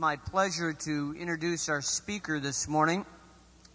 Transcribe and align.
my 0.00 0.16
pleasure 0.16 0.72
to 0.72 1.14
introduce 1.20 1.68
our 1.68 1.82
speaker 1.82 2.40
this 2.40 2.66
morning, 2.66 3.04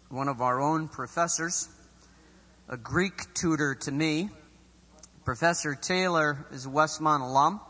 one 0.10 0.28
of 0.28 0.42
our 0.42 0.60
own 0.60 0.88
professors, 0.88 1.70
a 2.68 2.76
Greek 2.76 3.32
tutor 3.36 3.76
to 3.76 3.92
me. 3.92 4.28
Professor 5.24 5.76
Taylor 5.76 6.48
is 6.52 6.66
a 6.66 6.70
Westmont 6.70 7.22
alum. 7.22 7.62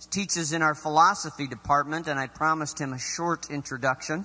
He 0.00 0.08
teaches 0.10 0.52
in 0.52 0.60
our 0.60 0.74
philosophy 0.74 1.46
department, 1.46 2.08
and 2.08 2.18
I 2.18 2.26
promised 2.26 2.80
him 2.80 2.92
a 2.92 2.98
short 2.98 3.48
introduction, 3.48 4.24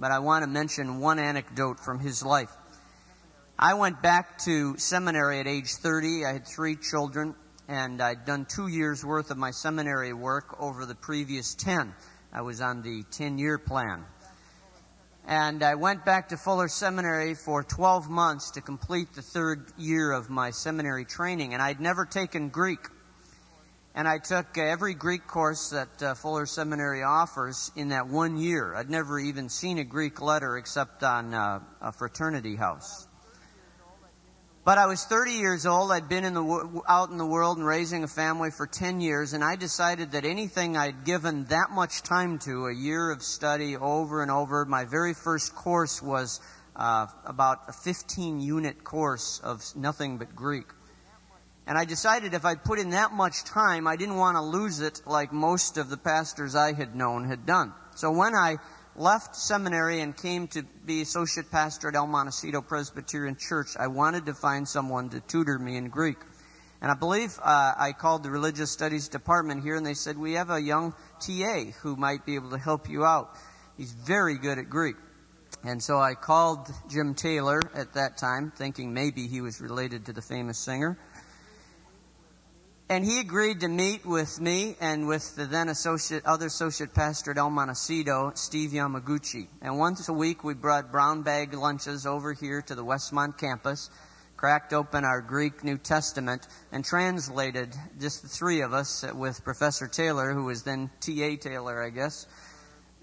but 0.00 0.10
I 0.10 0.20
want 0.20 0.44
to 0.44 0.48
mention 0.48 0.98
one 0.98 1.18
anecdote 1.18 1.80
from 1.80 1.98
his 1.98 2.24
life. 2.24 2.50
I 3.58 3.74
went 3.74 4.00
back 4.00 4.38
to 4.44 4.78
seminary 4.78 5.40
at 5.40 5.46
age 5.46 5.74
30. 5.74 6.24
I 6.24 6.32
had 6.32 6.46
three 6.46 6.76
children, 6.76 7.34
and 7.68 8.00
I'd 8.00 8.24
done 8.24 8.46
two 8.46 8.68
years 8.68 9.04
worth 9.04 9.30
of 9.30 9.36
my 9.36 9.50
seminary 9.50 10.14
work 10.14 10.56
over 10.58 10.86
the 10.86 10.94
previous 10.94 11.54
10. 11.54 11.92
I 12.32 12.42
was 12.42 12.60
on 12.60 12.82
the 12.82 13.02
10 13.10 13.38
year 13.38 13.58
plan. 13.58 14.04
And 15.26 15.62
I 15.62 15.74
went 15.74 16.04
back 16.04 16.28
to 16.28 16.36
Fuller 16.36 16.68
Seminary 16.68 17.34
for 17.34 17.62
12 17.62 18.08
months 18.08 18.52
to 18.52 18.60
complete 18.60 19.12
the 19.14 19.22
third 19.22 19.72
year 19.76 20.12
of 20.12 20.30
my 20.30 20.50
seminary 20.50 21.04
training. 21.04 21.52
And 21.52 21.62
I'd 21.62 21.80
never 21.80 22.06
taken 22.06 22.48
Greek. 22.48 22.80
And 23.94 24.06
I 24.06 24.18
took 24.18 24.56
every 24.56 24.94
Greek 24.94 25.26
course 25.26 25.70
that 25.70 26.02
uh, 26.02 26.14
Fuller 26.14 26.46
Seminary 26.46 27.02
offers 27.02 27.72
in 27.74 27.88
that 27.88 28.06
one 28.06 28.36
year. 28.36 28.74
I'd 28.74 28.90
never 28.90 29.18
even 29.18 29.48
seen 29.48 29.78
a 29.78 29.84
Greek 29.84 30.20
letter 30.20 30.56
except 30.56 31.02
on 31.02 31.34
uh, 31.34 31.60
a 31.80 31.92
fraternity 31.92 32.54
house. 32.54 33.07
But 34.68 34.76
I 34.76 34.84
was 34.84 35.02
30 35.02 35.32
years 35.32 35.64
old. 35.64 35.90
I'd 35.90 36.10
been 36.10 36.26
in 36.26 36.34
the, 36.34 36.82
out 36.86 37.08
in 37.08 37.16
the 37.16 37.24
world 37.24 37.56
and 37.56 37.66
raising 37.66 38.04
a 38.04 38.06
family 38.06 38.50
for 38.50 38.66
10 38.66 39.00
years, 39.00 39.32
and 39.32 39.42
I 39.42 39.56
decided 39.56 40.10
that 40.10 40.26
anything 40.26 40.76
I'd 40.76 41.06
given 41.06 41.44
that 41.44 41.70
much 41.70 42.02
time 42.02 42.38
to, 42.40 42.66
a 42.66 42.74
year 42.74 43.10
of 43.10 43.22
study 43.22 43.78
over 43.78 44.20
and 44.20 44.30
over, 44.30 44.66
my 44.66 44.84
very 44.84 45.14
first 45.14 45.54
course 45.54 46.02
was 46.02 46.42
uh, 46.76 47.06
about 47.24 47.60
a 47.68 47.72
15 47.72 48.40
unit 48.40 48.84
course 48.84 49.40
of 49.42 49.64
nothing 49.74 50.18
but 50.18 50.36
Greek. 50.36 50.66
And 51.66 51.78
I 51.78 51.86
decided 51.86 52.34
if 52.34 52.44
I'd 52.44 52.62
put 52.62 52.78
in 52.78 52.90
that 52.90 53.14
much 53.14 53.44
time, 53.44 53.86
I 53.86 53.96
didn't 53.96 54.16
want 54.16 54.36
to 54.36 54.42
lose 54.42 54.80
it 54.80 55.00
like 55.06 55.32
most 55.32 55.78
of 55.78 55.88
the 55.88 55.96
pastors 55.96 56.54
I 56.54 56.74
had 56.74 56.94
known 56.94 57.24
had 57.24 57.46
done. 57.46 57.72
So 57.94 58.10
when 58.10 58.34
I 58.34 58.58
left 58.98 59.36
seminary 59.36 60.00
and 60.00 60.16
came 60.16 60.48
to 60.48 60.64
be 60.84 61.02
associate 61.02 61.50
pastor 61.50 61.88
at 61.88 61.94
El 61.94 62.06
Montecito 62.06 62.60
Presbyterian 62.60 63.36
Church, 63.36 63.68
I 63.78 63.86
wanted 63.86 64.26
to 64.26 64.34
find 64.34 64.66
someone 64.66 65.08
to 65.10 65.20
tutor 65.20 65.58
me 65.58 65.76
in 65.76 65.88
Greek. 65.88 66.18
And 66.80 66.90
I 66.90 66.94
believe 66.94 67.38
uh, 67.42 67.74
I 67.76 67.92
called 67.92 68.22
the 68.22 68.30
religious 68.30 68.70
studies 68.70 69.08
department 69.08 69.62
here, 69.62 69.76
and 69.76 69.84
they 69.84 69.94
said, 69.94 70.16
We 70.16 70.34
have 70.34 70.50
a 70.50 70.60
young 70.60 70.94
TA 71.20 71.64
who 71.82 71.96
might 71.96 72.24
be 72.24 72.34
able 72.34 72.50
to 72.50 72.58
help 72.58 72.88
you 72.88 73.04
out. 73.04 73.36
He's 73.76 73.92
very 73.92 74.38
good 74.38 74.58
at 74.58 74.68
Greek. 74.68 74.96
And 75.64 75.82
so 75.82 75.98
I 75.98 76.14
called 76.14 76.68
Jim 76.88 77.14
Taylor 77.14 77.60
at 77.74 77.94
that 77.94 78.16
time, 78.16 78.52
thinking 78.54 78.92
maybe 78.92 79.26
he 79.26 79.40
was 79.40 79.60
related 79.60 80.06
to 80.06 80.12
the 80.12 80.22
famous 80.22 80.58
singer. 80.58 80.98
And 82.90 83.04
he 83.04 83.20
agreed 83.20 83.60
to 83.60 83.68
meet 83.68 84.06
with 84.06 84.40
me 84.40 84.74
and 84.80 85.06
with 85.06 85.36
the 85.36 85.44
then 85.44 85.68
associate, 85.68 86.24
other 86.24 86.46
associate 86.46 86.94
pastor 86.94 87.32
at 87.32 87.36
El 87.36 87.50
Montecito, 87.50 88.32
Steve 88.34 88.70
Yamaguchi. 88.70 89.48
And 89.60 89.78
once 89.78 90.08
a 90.08 90.12
week 90.14 90.42
we 90.42 90.54
brought 90.54 90.90
brown 90.90 91.22
bag 91.22 91.52
lunches 91.52 92.06
over 92.06 92.32
here 92.32 92.62
to 92.62 92.74
the 92.74 92.82
Westmont 92.82 93.36
campus, 93.36 93.90
cracked 94.38 94.72
open 94.72 95.04
our 95.04 95.20
Greek 95.20 95.62
New 95.62 95.76
Testament, 95.76 96.48
and 96.72 96.82
translated 96.82 97.76
just 98.00 98.22
the 98.22 98.28
three 98.28 98.62
of 98.62 98.72
us 98.72 99.04
with 99.14 99.44
Professor 99.44 99.86
Taylor, 99.86 100.32
who 100.32 100.44
was 100.44 100.62
then 100.62 100.90
T.A. 101.00 101.36
Taylor, 101.36 101.82
I 101.82 101.90
guess, 101.90 102.26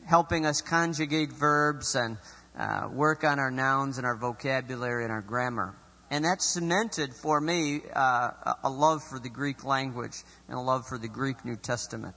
helping 0.08 0.48
us 0.48 0.62
conjugate 0.62 1.32
verbs 1.32 1.94
and 1.94 2.18
uh, 2.58 2.90
work 2.92 3.24
on 3.24 3.38
our 3.38 3.52
nouns 3.52 4.00
and 4.00 4.08
our 4.08 4.16
vocabulary 4.16 5.04
and 5.04 5.14
our 5.14 5.22
grammar. 5.22 5.76
And 6.12 6.24
that 6.26 6.42
cemented 6.42 7.14
for 7.14 7.42
me 7.42 7.82
uh, 7.94 8.54
a 8.64 8.70
love 8.70 9.04
for 9.04 9.20
the 9.20 9.30
Greek 9.30 9.64
language 9.64 10.24
and 10.48 10.58
a 10.58 10.62
love 10.62 10.88
for 10.88 10.98
the 10.98 11.08
Greek 11.08 11.44
New 11.44 11.56
Testament. 11.56 12.16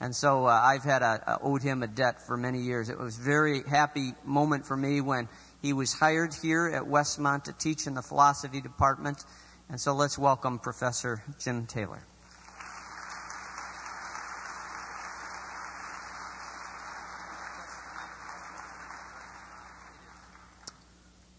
And 0.00 0.14
so 0.14 0.46
uh, 0.46 0.50
I've 0.50 0.84
had 0.84 1.02
a, 1.02 1.38
owed 1.42 1.62
him 1.62 1.82
a 1.82 1.86
debt 1.88 2.22
for 2.26 2.36
many 2.36 2.60
years. 2.60 2.88
It 2.88 2.98
was 2.98 3.18
a 3.18 3.22
very 3.22 3.62
happy 3.62 4.12
moment 4.24 4.64
for 4.64 4.76
me 4.76 5.00
when 5.00 5.28
he 5.60 5.72
was 5.72 5.92
hired 5.92 6.32
here 6.34 6.68
at 6.68 6.84
Westmont 6.84 7.44
to 7.44 7.52
teach 7.52 7.86
in 7.86 7.94
the 7.94 8.02
philosophy 8.02 8.60
department. 8.60 9.24
And 9.68 9.80
so 9.80 9.94
let's 9.94 10.16
welcome 10.16 10.58
Professor 10.58 11.22
Jim 11.38 11.66
Taylor. 11.66 12.02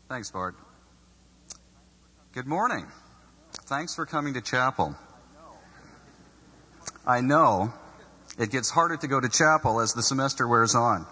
Thanks, 0.10 0.32
Bart. 0.32 0.56
Good 2.32 2.46
morning. 2.46 2.86
Thanks 3.66 3.96
for 3.96 4.06
coming 4.06 4.36
to 4.36 4.42
chapel. 4.42 4.96
I 7.04 7.22
know 7.22 7.74
it 8.38 8.52
gets 8.52 8.70
harder 8.70 8.98
to 8.98 9.08
go 9.08 9.20
to 9.20 9.28
chapel 9.28 9.82
as 9.82 9.96
the 9.96 10.04
semester 10.04 10.48
wears 10.48 10.76
on. 10.76 11.08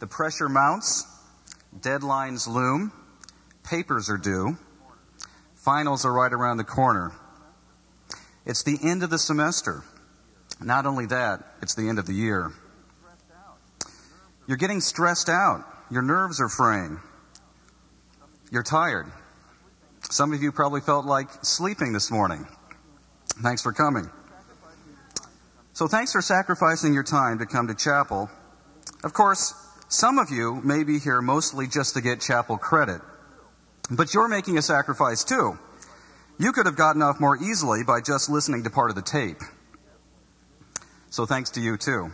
The 0.00 0.06
pressure 0.06 0.50
mounts, 0.50 1.06
deadlines 1.74 2.46
loom, 2.46 2.92
papers 3.62 4.10
are 4.10 4.18
due, 4.18 4.58
finals 5.54 6.04
are 6.04 6.12
right 6.12 6.32
around 6.32 6.58
the 6.58 6.64
corner. 6.64 7.12
It's 8.44 8.64
the 8.64 8.78
end 8.82 9.02
of 9.02 9.08
the 9.08 9.18
semester. 9.18 9.82
Not 10.60 10.84
only 10.84 11.06
that, 11.06 11.42
it's 11.62 11.74
the 11.74 11.88
end 11.88 11.98
of 11.98 12.04
the 12.04 12.12
year. 12.12 12.52
You're 14.46 14.58
getting 14.58 14.82
stressed 14.82 15.30
out. 15.30 15.64
Your 15.90 16.02
nerves 16.02 16.38
are 16.38 16.50
fraying. 16.50 17.00
You're 18.50 18.62
tired. 18.62 19.10
Some 20.10 20.32
of 20.32 20.42
you 20.42 20.52
probably 20.52 20.80
felt 20.80 21.06
like 21.06 21.28
sleeping 21.42 21.92
this 21.92 22.10
morning. 22.10 22.46
Thanks 23.42 23.62
for 23.62 23.72
coming. 23.72 24.10
So, 25.72 25.88
thanks 25.88 26.12
for 26.12 26.22
sacrificing 26.22 26.94
your 26.94 27.02
time 27.02 27.38
to 27.40 27.46
come 27.46 27.66
to 27.66 27.74
chapel. 27.74 28.30
Of 29.02 29.12
course, 29.12 29.54
some 29.88 30.18
of 30.18 30.30
you 30.30 30.60
may 30.62 30.84
be 30.84 30.98
here 31.00 31.20
mostly 31.20 31.66
just 31.66 31.94
to 31.94 32.00
get 32.00 32.20
chapel 32.20 32.58
credit, 32.58 33.00
but 33.90 34.14
you're 34.14 34.28
making 34.28 34.56
a 34.56 34.62
sacrifice 34.62 35.24
too. 35.24 35.58
You 36.38 36.52
could 36.52 36.66
have 36.66 36.76
gotten 36.76 37.02
off 37.02 37.18
more 37.18 37.36
easily 37.36 37.82
by 37.82 38.00
just 38.00 38.30
listening 38.30 38.62
to 38.64 38.70
part 38.70 38.90
of 38.90 38.96
the 38.96 39.02
tape. 39.02 39.40
So, 41.10 41.26
thanks 41.26 41.50
to 41.50 41.60
you 41.60 41.76
too. 41.76 42.12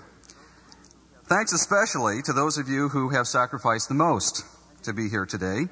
Thanks 1.25 1.53
especially 1.53 2.23
to 2.23 2.33
those 2.33 2.56
of 2.56 2.69
you 2.69 2.89
who 2.89 3.11
have 3.11 3.29
sacrificed 3.29 3.89
the 3.89 3.95
most 3.95 4.45
to 4.84 4.93
be 4.93 5.09
here 5.09 5.27
today. 5.27 5.69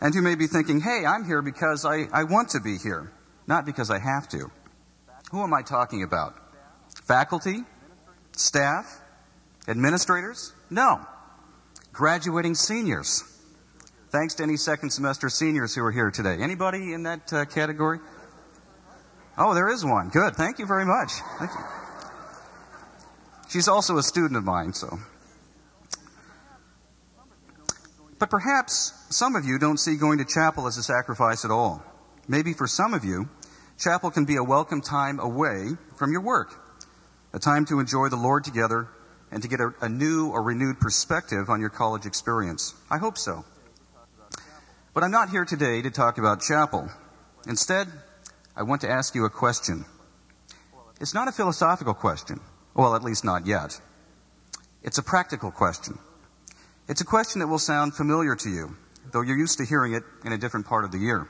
And 0.00 0.14
you 0.14 0.22
may 0.22 0.34
be 0.34 0.46
thinking, 0.46 0.80
hey, 0.80 1.04
I'm 1.06 1.24
here 1.24 1.42
because 1.42 1.84
I, 1.84 2.06
I 2.12 2.24
want 2.24 2.50
to 2.50 2.60
be 2.60 2.76
here, 2.78 3.12
not 3.46 3.64
because 3.64 3.90
I 3.90 3.98
have 3.98 4.28
to. 4.30 4.50
Who 5.30 5.42
am 5.42 5.54
I 5.54 5.62
talking 5.62 6.02
about? 6.02 6.34
Faculty? 7.04 7.64
Staff? 8.32 9.00
Administrators? 9.66 10.52
No. 10.70 11.00
Graduating 11.92 12.54
seniors. 12.54 13.22
Thanks 14.10 14.34
to 14.34 14.42
any 14.42 14.56
second 14.56 14.90
semester 14.90 15.28
seniors 15.28 15.74
who 15.74 15.84
are 15.84 15.90
here 15.90 16.10
today. 16.10 16.36
Anybody 16.40 16.92
in 16.92 17.02
that 17.04 17.32
uh, 17.32 17.44
category? 17.46 17.98
Oh, 19.36 19.54
there 19.54 19.68
is 19.68 19.84
one. 19.84 20.10
Good. 20.10 20.36
Thank 20.36 20.58
you 20.58 20.66
very 20.66 20.84
much. 20.84 21.10
Thank 21.38 21.50
you. 21.50 21.64
She's 23.48 23.68
also 23.68 23.98
a 23.98 24.02
student 24.02 24.36
of 24.36 24.44
mine, 24.44 24.72
so 24.72 24.98
But 28.18 28.30
perhaps 28.30 28.92
some 29.10 29.34
of 29.34 29.44
you 29.44 29.58
don't 29.58 29.78
see 29.78 29.96
going 29.96 30.18
to 30.18 30.24
chapel 30.24 30.66
as 30.66 30.76
a 30.76 30.82
sacrifice 30.82 31.44
at 31.44 31.50
all. 31.50 31.82
Maybe 32.28 32.52
for 32.52 32.66
some 32.66 32.94
of 32.94 33.04
you, 33.04 33.28
chapel 33.78 34.10
can 34.10 34.24
be 34.24 34.36
a 34.36 34.44
welcome 34.44 34.80
time 34.80 35.18
away 35.18 35.70
from 35.96 36.12
your 36.12 36.22
work, 36.22 36.54
a 37.32 37.38
time 37.38 37.64
to 37.66 37.80
enjoy 37.80 38.08
the 38.08 38.16
Lord 38.16 38.44
together 38.44 38.88
and 39.30 39.42
to 39.42 39.48
get 39.48 39.60
a, 39.60 39.74
a 39.80 39.88
new 39.88 40.30
or 40.30 40.42
renewed 40.42 40.78
perspective 40.78 41.50
on 41.50 41.60
your 41.60 41.70
college 41.70 42.06
experience. 42.06 42.74
I 42.90 42.98
hope 42.98 43.18
so. 43.18 43.44
But 44.94 45.02
I'm 45.02 45.10
not 45.10 45.30
here 45.30 45.44
today 45.44 45.82
to 45.82 45.90
talk 45.90 46.18
about 46.18 46.40
chapel. 46.40 46.88
Instead, 47.48 47.88
I 48.56 48.62
want 48.62 48.82
to 48.82 48.88
ask 48.88 49.14
you 49.16 49.24
a 49.24 49.30
question. 49.30 49.84
It's 51.00 51.14
not 51.14 51.26
a 51.26 51.32
philosophical 51.32 51.94
question. 51.94 52.40
Well, 52.74 52.94
at 52.94 53.02
least 53.02 53.24
not 53.24 53.46
yet. 53.46 53.80
It's 54.84 54.98
a 54.98 55.02
practical 55.02 55.50
question. 55.50 55.98
It's 56.86 57.00
a 57.00 57.04
question 57.06 57.40
that 57.40 57.46
will 57.46 57.58
sound 57.58 57.94
familiar 57.94 58.36
to 58.36 58.50
you, 58.50 58.76
though 59.10 59.22
you're 59.22 59.38
used 59.38 59.56
to 59.56 59.64
hearing 59.64 59.94
it 59.94 60.02
in 60.22 60.32
a 60.32 60.38
different 60.38 60.66
part 60.66 60.84
of 60.84 60.92
the 60.92 60.98
year. 60.98 61.26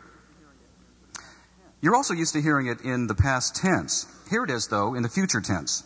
You're 1.80 1.94
also 1.94 2.12
used 2.12 2.32
to 2.32 2.42
hearing 2.42 2.66
it 2.66 2.80
in 2.80 3.06
the 3.06 3.14
past 3.14 3.54
tense. 3.54 4.06
Here 4.28 4.42
it 4.42 4.50
is, 4.50 4.66
though, 4.66 4.94
in 4.94 5.04
the 5.04 5.08
future 5.08 5.40
tense. 5.40 5.84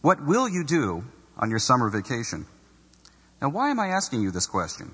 What 0.00 0.24
will 0.24 0.48
you 0.48 0.64
do 0.64 1.04
on 1.38 1.50
your 1.50 1.60
summer 1.60 1.88
vacation? 1.88 2.46
Now, 3.40 3.50
why 3.50 3.70
am 3.70 3.78
I 3.78 3.88
asking 3.88 4.22
you 4.22 4.32
this 4.32 4.46
question? 4.46 4.90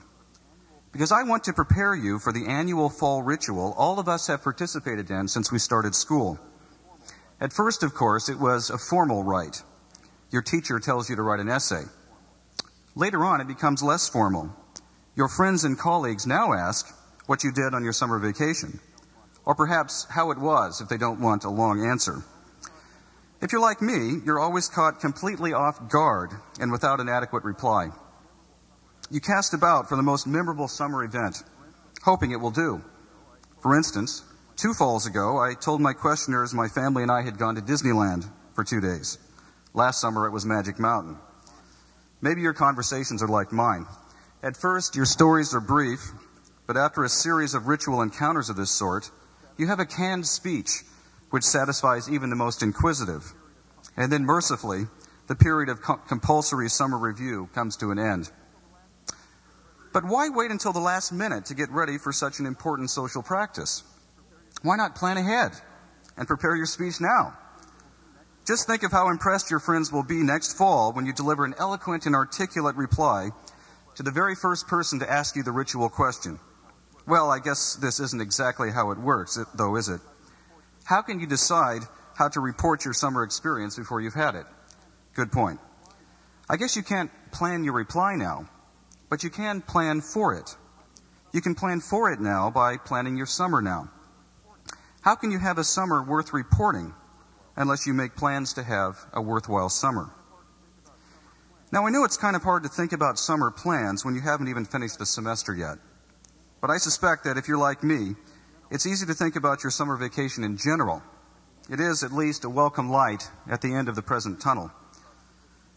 Because 0.92 1.10
I 1.10 1.22
want 1.22 1.44
to 1.44 1.54
prepare 1.54 1.94
you 1.94 2.18
for 2.18 2.32
the 2.32 2.46
annual 2.48 2.90
fall 2.90 3.22
ritual 3.22 3.74
all 3.78 3.98
of 3.98 4.08
us 4.08 4.26
have 4.26 4.42
participated 4.42 5.10
in 5.10 5.26
since 5.26 5.50
we 5.50 5.58
started 5.58 5.94
school. 5.94 6.38
At 7.40 7.54
first, 7.54 7.82
of 7.82 7.94
course, 7.94 8.28
it 8.28 8.38
was 8.38 8.68
a 8.68 8.76
formal 8.76 9.24
rite. 9.24 9.62
Your 10.30 10.42
teacher 10.42 10.78
tells 10.80 11.08
you 11.08 11.16
to 11.16 11.22
write 11.22 11.40
an 11.40 11.48
essay. 11.48 11.84
Later 12.94 13.24
on, 13.24 13.40
it 13.40 13.48
becomes 13.48 13.82
less 13.82 14.08
formal. 14.08 14.54
Your 15.16 15.28
friends 15.28 15.64
and 15.64 15.78
colleagues 15.78 16.26
now 16.26 16.52
ask 16.52 16.94
what 17.26 17.42
you 17.42 17.52
did 17.52 17.74
on 17.74 17.84
your 17.84 17.92
summer 17.92 18.18
vacation, 18.18 18.80
or 19.44 19.54
perhaps 19.54 20.06
how 20.10 20.30
it 20.30 20.38
was 20.38 20.80
if 20.80 20.88
they 20.88 20.98
don't 20.98 21.20
want 21.20 21.44
a 21.44 21.50
long 21.50 21.86
answer. 21.86 22.22
If 23.40 23.50
you're 23.50 23.60
like 23.60 23.80
me, 23.80 24.20
you're 24.24 24.38
always 24.38 24.68
caught 24.68 25.00
completely 25.00 25.52
off 25.52 25.88
guard 25.88 26.30
and 26.60 26.70
without 26.70 27.00
an 27.00 27.08
adequate 27.08 27.44
reply. 27.44 27.88
You 29.10 29.20
cast 29.20 29.54
about 29.54 29.88
for 29.88 29.96
the 29.96 30.02
most 30.02 30.26
memorable 30.26 30.68
summer 30.68 31.02
event, 31.02 31.42
hoping 32.02 32.30
it 32.30 32.40
will 32.40 32.50
do. 32.50 32.82
For 33.60 33.76
instance, 33.76 34.22
two 34.56 34.74
falls 34.74 35.06
ago, 35.06 35.38
I 35.38 35.54
told 35.54 35.80
my 35.80 35.92
questioners 35.92 36.54
my 36.54 36.68
family 36.68 37.02
and 37.02 37.10
I 37.10 37.22
had 37.22 37.38
gone 37.38 37.54
to 37.54 37.62
Disneyland 37.62 38.28
for 38.54 38.64
two 38.64 38.80
days. 38.80 39.18
Last 39.74 40.00
summer, 40.00 40.26
it 40.26 40.30
was 40.30 40.44
Magic 40.44 40.78
Mountain. 40.78 41.16
Maybe 42.22 42.40
your 42.40 42.54
conversations 42.54 43.20
are 43.22 43.28
like 43.28 43.52
mine. 43.52 43.84
At 44.44 44.56
first, 44.56 44.94
your 44.94 45.04
stories 45.04 45.54
are 45.54 45.60
brief, 45.60 46.12
but 46.68 46.76
after 46.76 47.02
a 47.02 47.08
series 47.08 47.52
of 47.52 47.66
ritual 47.66 48.00
encounters 48.00 48.48
of 48.48 48.56
this 48.56 48.70
sort, 48.70 49.10
you 49.58 49.66
have 49.66 49.80
a 49.80 49.84
canned 49.84 50.26
speech 50.26 50.84
which 51.30 51.42
satisfies 51.42 52.08
even 52.08 52.30
the 52.30 52.36
most 52.36 52.62
inquisitive. 52.62 53.32
And 53.96 54.12
then, 54.12 54.24
mercifully, 54.24 54.86
the 55.26 55.34
period 55.34 55.68
of 55.68 55.82
co- 55.82 55.96
compulsory 55.96 56.68
summer 56.68 56.96
review 56.96 57.48
comes 57.54 57.76
to 57.78 57.90
an 57.90 57.98
end. 57.98 58.30
But 59.92 60.04
why 60.04 60.28
wait 60.28 60.50
until 60.50 60.72
the 60.72 60.80
last 60.80 61.12
minute 61.12 61.46
to 61.46 61.54
get 61.54 61.70
ready 61.70 61.98
for 61.98 62.12
such 62.12 62.38
an 62.38 62.46
important 62.46 62.90
social 62.90 63.22
practice? 63.22 63.82
Why 64.62 64.76
not 64.76 64.94
plan 64.94 65.16
ahead 65.16 65.52
and 66.16 66.28
prepare 66.28 66.54
your 66.54 66.66
speech 66.66 67.00
now? 67.00 67.36
Just 68.44 68.66
think 68.66 68.82
of 68.82 68.90
how 68.90 69.08
impressed 69.08 69.50
your 69.50 69.60
friends 69.60 69.92
will 69.92 70.02
be 70.02 70.22
next 70.22 70.54
fall 70.58 70.92
when 70.92 71.06
you 71.06 71.12
deliver 71.12 71.44
an 71.44 71.54
eloquent 71.58 72.06
and 72.06 72.14
articulate 72.14 72.74
reply 72.74 73.30
to 73.94 74.02
the 74.02 74.10
very 74.10 74.34
first 74.34 74.66
person 74.66 74.98
to 74.98 75.10
ask 75.10 75.36
you 75.36 75.44
the 75.44 75.52
ritual 75.52 75.88
question. 75.88 76.40
Well, 77.06 77.30
I 77.30 77.38
guess 77.38 77.76
this 77.76 78.00
isn't 78.00 78.20
exactly 78.20 78.72
how 78.72 78.90
it 78.90 78.98
works, 78.98 79.38
though, 79.54 79.76
is 79.76 79.88
it? 79.88 80.00
How 80.84 81.02
can 81.02 81.20
you 81.20 81.26
decide 81.26 81.82
how 82.16 82.28
to 82.30 82.40
report 82.40 82.84
your 82.84 82.94
summer 82.94 83.22
experience 83.22 83.76
before 83.76 84.00
you've 84.00 84.14
had 84.14 84.34
it? 84.34 84.46
Good 85.14 85.30
point. 85.30 85.60
I 86.50 86.56
guess 86.56 86.74
you 86.74 86.82
can't 86.82 87.10
plan 87.30 87.62
your 87.62 87.74
reply 87.74 88.16
now, 88.16 88.48
but 89.08 89.22
you 89.22 89.30
can 89.30 89.62
plan 89.62 90.00
for 90.00 90.34
it. 90.34 90.56
You 91.32 91.40
can 91.40 91.54
plan 91.54 91.80
for 91.80 92.10
it 92.10 92.20
now 92.20 92.50
by 92.50 92.76
planning 92.76 93.16
your 93.16 93.26
summer 93.26 93.62
now. 93.62 93.88
How 95.02 95.14
can 95.14 95.30
you 95.30 95.38
have 95.38 95.58
a 95.58 95.64
summer 95.64 96.02
worth 96.02 96.32
reporting 96.32 96.92
unless 97.56 97.86
you 97.86 97.94
make 97.94 98.16
plans 98.16 98.52
to 98.54 98.62
have 98.62 98.98
a 99.12 99.20
worthwhile 99.20 99.68
summer? 99.68 100.10
Now, 101.72 101.86
I 101.86 101.90
know 101.90 102.04
it's 102.04 102.18
kind 102.18 102.36
of 102.36 102.42
hard 102.42 102.64
to 102.64 102.68
think 102.68 102.92
about 102.92 103.18
summer 103.18 103.50
plans 103.50 104.04
when 104.04 104.14
you 104.14 104.20
haven't 104.20 104.48
even 104.48 104.64
finished 104.64 104.98
the 104.98 105.06
semester 105.06 105.54
yet. 105.54 105.78
But 106.60 106.70
I 106.70 106.76
suspect 106.76 107.24
that 107.24 107.38
if 107.38 107.48
you're 107.48 107.58
like 107.58 107.82
me, 107.82 108.14
it's 108.70 108.86
easy 108.86 109.06
to 109.06 109.14
think 109.14 109.36
about 109.36 109.64
your 109.64 109.70
summer 109.70 109.96
vacation 109.96 110.44
in 110.44 110.56
general. 110.56 111.02
It 111.70 111.80
is 111.80 112.02
at 112.02 112.12
least 112.12 112.44
a 112.44 112.50
welcome 112.50 112.90
light 112.90 113.28
at 113.48 113.62
the 113.62 113.74
end 113.74 113.88
of 113.88 113.96
the 113.96 114.02
present 114.02 114.40
tunnel. 114.40 114.70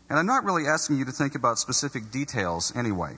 And 0.09 0.19
I'm 0.19 0.25
not 0.25 0.43
really 0.43 0.67
asking 0.67 0.97
you 0.97 1.05
to 1.05 1.11
think 1.11 1.35
about 1.35 1.59
specific 1.59 2.11
details 2.11 2.73
anyway. 2.75 3.17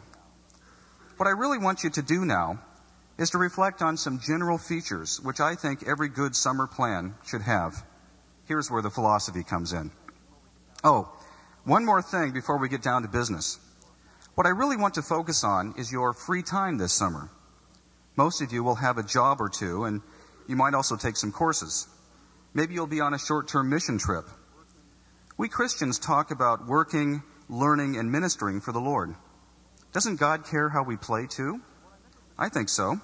What 1.17 1.27
I 1.27 1.31
really 1.31 1.57
want 1.57 1.83
you 1.83 1.89
to 1.89 2.01
do 2.01 2.25
now 2.25 2.59
is 3.17 3.31
to 3.31 3.37
reflect 3.37 3.81
on 3.81 3.97
some 3.97 4.19
general 4.19 4.57
features 4.57 5.19
which 5.21 5.39
I 5.39 5.55
think 5.55 5.87
every 5.87 6.09
good 6.09 6.35
summer 6.35 6.67
plan 6.67 7.15
should 7.25 7.41
have. 7.41 7.83
Here's 8.47 8.71
where 8.71 8.81
the 8.81 8.89
philosophy 8.89 9.43
comes 9.43 9.73
in. 9.73 9.91
Oh, 10.83 11.11
one 11.63 11.85
more 11.85 12.01
thing 12.01 12.31
before 12.31 12.57
we 12.57 12.69
get 12.69 12.81
down 12.81 13.01
to 13.01 13.07
business. 13.07 13.59
What 14.35 14.47
I 14.47 14.51
really 14.51 14.77
want 14.77 14.93
to 14.95 15.01
focus 15.01 15.43
on 15.43 15.73
is 15.77 15.91
your 15.91 16.13
free 16.13 16.43
time 16.43 16.77
this 16.77 16.93
summer. 16.93 17.29
Most 18.15 18.41
of 18.41 18.51
you 18.51 18.63
will 18.63 18.75
have 18.75 18.97
a 18.97 19.03
job 19.03 19.41
or 19.41 19.49
two, 19.49 19.83
and 19.83 20.01
you 20.47 20.55
might 20.55 20.73
also 20.73 20.95
take 20.95 21.17
some 21.17 21.31
courses. 21.31 21.87
Maybe 22.53 22.73
you'll 22.73 22.87
be 22.87 23.01
on 23.01 23.13
a 23.13 23.19
short 23.19 23.47
term 23.47 23.69
mission 23.69 23.97
trip 23.97 24.25
we 25.37 25.47
Christians 25.47 25.99
talk 25.99 26.31
about 26.31 26.65
working, 26.65 27.21
learning, 27.47 27.95
and 27.95 28.11
ministering 28.11 28.59
for 28.59 28.71
the 28.71 28.79
Lord. 28.79 29.13
Doesn't 29.93 30.19
God 30.19 30.45
care 30.45 30.69
how 30.69 30.81
we 30.81 30.97
play 30.97 31.27
too? 31.27 31.61
I 32.39 32.49
think 32.49 32.69
so. 32.69 32.99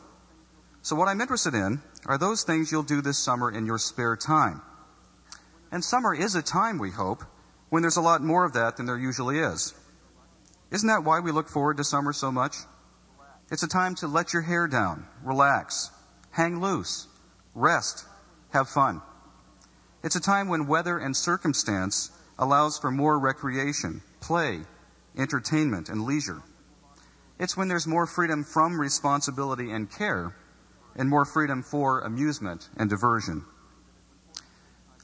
So, 0.82 0.96
what 0.96 1.08
I'm 1.08 1.22
interested 1.22 1.54
in 1.54 1.82
are 2.08 2.18
those 2.18 2.44
things 2.44 2.72
you'll 2.72 2.84
do 2.84 3.02
this 3.02 3.20
summer 3.20 3.52
in 3.52 3.68
your 3.68 3.78
spare 3.78 4.18
time. 4.18 4.62
And 5.74 5.84
summer 5.84 6.14
is 6.14 6.36
a 6.36 6.44
time, 6.44 6.78
we 6.78 6.92
hope, 6.92 7.24
when 7.70 7.82
there's 7.82 7.98
a 7.98 8.02
lot 8.02 8.22
more 8.22 8.46
of 8.46 8.54
that 8.54 8.78
than 8.78 8.86
there 8.86 8.96
usually 8.96 9.40
is. 9.40 9.74
Isn't 10.70 10.88
that 10.88 11.04
why 11.04 11.20
we 11.20 11.32
look 11.32 11.50
forward 11.50 11.78
to 11.78 11.84
summer 11.84 12.14
so 12.14 12.32
much? 12.32 12.58
It's 13.50 13.64
a 13.64 13.68
time 13.68 13.96
to 13.96 14.08
let 14.08 14.34
your 14.34 14.44
hair 14.44 14.68
down, 14.68 15.08
relax, 15.24 15.90
hang 16.30 16.62
loose, 16.62 17.08
rest, 17.56 18.06
have 18.52 18.70
fun. 18.70 19.02
It's 20.04 20.16
a 20.16 20.22
time 20.22 20.48
when 20.48 20.68
weather 20.68 21.00
and 21.00 21.18
circumstance 21.18 22.12
allows 22.38 22.78
for 22.78 22.92
more 22.92 23.18
recreation, 23.18 24.04
play, 24.22 24.60
entertainment, 25.18 25.90
and 25.90 26.04
leisure. 26.04 26.44
It's 27.40 27.58
when 27.58 27.68
there's 27.68 27.88
more 27.88 28.06
freedom 28.06 28.44
from 28.44 28.80
responsibility 28.80 29.72
and 29.72 29.92
care, 29.92 30.36
and 30.96 31.10
more 31.10 31.26
freedom 31.26 31.64
for 31.64 32.02
amusement 32.02 32.70
and 32.78 32.92
diversion. 32.92 33.44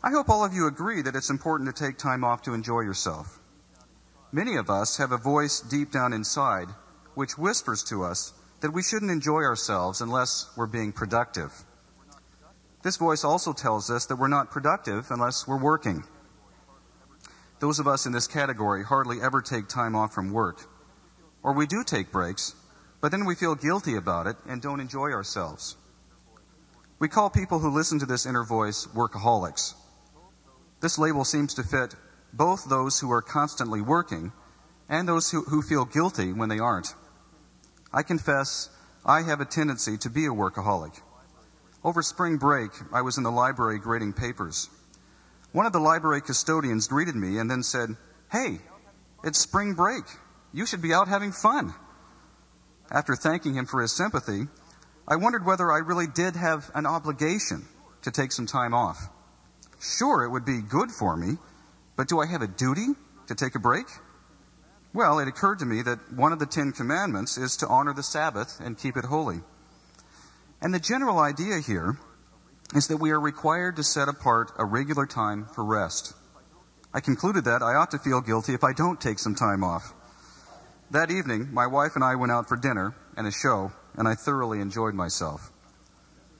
I 0.01 0.11
hope 0.11 0.29
all 0.29 0.45
of 0.45 0.53
you 0.53 0.65
agree 0.65 1.01
that 1.01 1.15
it's 1.15 1.29
important 1.29 1.75
to 1.75 1.83
take 1.83 1.97
time 1.97 2.23
off 2.23 2.43
to 2.43 2.53
enjoy 2.53 2.81
yourself. 2.81 3.37
Many 4.31 4.55
of 4.55 4.69
us 4.69 4.95
have 4.95 5.11
a 5.11 5.17
voice 5.17 5.59
deep 5.59 5.91
down 5.91 6.13
inside 6.13 6.69
which 7.15 7.37
whispers 7.37 7.83
to 7.83 8.05
us 8.05 8.31
that 8.61 8.71
we 8.71 8.81
shouldn't 8.81 9.11
enjoy 9.11 9.43
ourselves 9.43 9.99
unless 9.99 10.49
we're 10.55 10.67
being 10.67 10.93
productive. 10.93 11.51
This 12.81 12.95
voice 12.95 13.25
also 13.25 13.51
tells 13.51 13.89
us 13.89 14.05
that 14.05 14.15
we're 14.15 14.29
not 14.29 14.51
productive 14.51 15.11
unless 15.11 15.45
we're 15.45 15.61
working. 15.61 16.05
Those 17.59 17.79
of 17.79 17.87
us 17.87 18.05
in 18.05 18.13
this 18.13 18.27
category 18.27 18.85
hardly 18.85 19.21
ever 19.21 19.41
take 19.41 19.67
time 19.67 19.97
off 19.97 20.13
from 20.13 20.31
work. 20.31 20.61
Or 21.43 21.51
we 21.51 21.67
do 21.67 21.83
take 21.83 22.09
breaks, 22.09 22.55
but 23.01 23.11
then 23.11 23.25
we 23.25 23.35
feel 23.35 23.55
guilty 23.55 23.97
about 23.97 24.27
it 24.27 24.37
and 24.47 24.61
don't 24.61 24.79
enjoy 24.79 25.11
ourselves. 25.11 25.75
We 26.99 27.09
call 27.09 27.29
people 27.29 27.59
who 27.59 27.69
listen 27.69 27.99
to 27.99 28.05
this 28.05 28.25
inner 28.25 28.45
voice 28.45 28.87
workaholics. 28.95 29.73
This 30.81 30.97
label 30.97 31.25
seems 31.25 31.53
to 31.55 31.63
fit 31.63 31.95
both 32.33 32.65
those 32.65 32.99
who 32.99 33.11
are 33.11 33.21
constantly 33.21 33.81
working 33.81 34.31
and 34.87 35.07
those 35.07 35.31
who, 35.31 35.41
who 35.43 35.61
feel 35.61 35.85
guilty 35.85 36.31
when 36.33 36.49
they 36.49 36.59
aren't. 36.59 36.93
I 37.93 38.03
confess 38.03 38.69
I 39.05 39.23
have 39.23 39.41
a 39.41 39.45
tendency 39.45 39.97
to 39.97 40.09
be 40.09 40.25
a 40.25 40.29
workaholic. 40.29 40.99
Over 41.83 42.01
spring 42.01 42.37
break, 42.37 42.71
I 42.93 43.01
was 43.01 43.17
in 43.17 43.23
the 43.23 43.31
library 43.31 43.79
grading 43.79 44.13
papers. 44.13 44.69
One 45.51 45.65
of 45.65 45.73
the 45.73 45.79
library 45.79 46.21
custodians 46.21 46.87
greeted 46.87 47.15
me 47.15 47.39
and 47.39 47.49
then 47.49 47.63
said, 47.63 47.95
Hey, 48.31 48.59
it's 49.23 49.39
spring 49.39 49.73
break. 49.73 50.03
You 50.53 50.65
should 50.65 50.81
be 50.81 50.93
out 50.93 51.07
having 51.07 51.31
fun. 51.31 51.73
After 52.91 53.15
thanking 53.15 53.53
him 53.55 53.65
for 53.65 53.81
his 53.81 53.91
sympathy, 53.91 54.47
I 55.07 55.15
wondered 55.15 55.45
whether 55.45 55.71
I 55.71 55.79
really 55.79 56.07
did 56.07 56.35
have 56.35 56.69
an 56.75 56.85
obligation 56.85 57.65
to 58.03 58.11
take 58.11 58.31
some 58.31 58.45
time 58.45 58.73
off. 58.73 59.09
Sure, 59.79 60.23
it 60.23 60.29
would 60.29 60.45
be 60.45 60.61
good 60.61 60.91
for 60.91 61.15
me, 61.15 61.37
but 61.95 62.07
do 62.07 62.19
I 62.19 62.25
have 62.25 62.41
a 62.41 62.47
duty 62.47 62.87
to 63.27 63.35
take 63.35 63.55
a 63.55 63.59
break? 63.59 63.85
Well, 64.93 65.19
it 65.19 65.27
occurred 65.27 65.59
to 65.59 65.65
me 65.65 65.81
that 65.83 66.13
one 66.13 66.33
of 66.33 66.39
the 66.39 66.45
Ten 66.45 66.71
Commandments 66.71 67.37
is 67.37 67.55
to 67.57 67.67
honor 67.67 67.93
the 67.93 68.03
Sabbath 68.03 68.59
and 68.59 68.77
keep 68.77 68.97
it 68.97 69.05
holy. 69.05 69.41
And 70.61 70.73
the 70.73 70.79
general 70.79 71.19
idea 71.19 71.59
here 71.59 71.97
is 72.75 72.87
that 72.87 72.97
we 72.97 73.11
are 73.11 73.19
required 73.19 73.77
to 73.77 73.83
set 73.83 74.09
apart 74.09 74.51
a 74.57 74.65
regular 74.65 75.05
time 75.05 75.45
for 75.45 75.63
rest. 75.63 76.13
I 76.93 76.99
concluded 76.99 77.45
that 77.45 77.61
I 77.61 77.75
ought 77.75 77.91
to 77.91 77.99
feel 77.99 78.19
guilty 78.19 78.53
if 78.53 78.63
I 78.63 78.73
don't 78.73 78.99
take 78.99 79.19
some 79.19 79.35
time 79.35 79.63
off. 79.63 79.93
That 80.91 81.11
evening, 81.11 81.53
my 81.53 81.67
wife 81.67 81.95
and 81.95 82.03
I 82.03 82.15
went 82.15 82.31
out 82.31 82.49
for 82.49 82.57
dinner 82.57 82.95
and 83.15 83.27
a 83.27 83.31
show, 83.31 83.71
and 83.95 84.07
I 84.07 84.15
thoroughly 84.15 84.59
enjoyed 84.59 84.95
myself. 84.95 85.51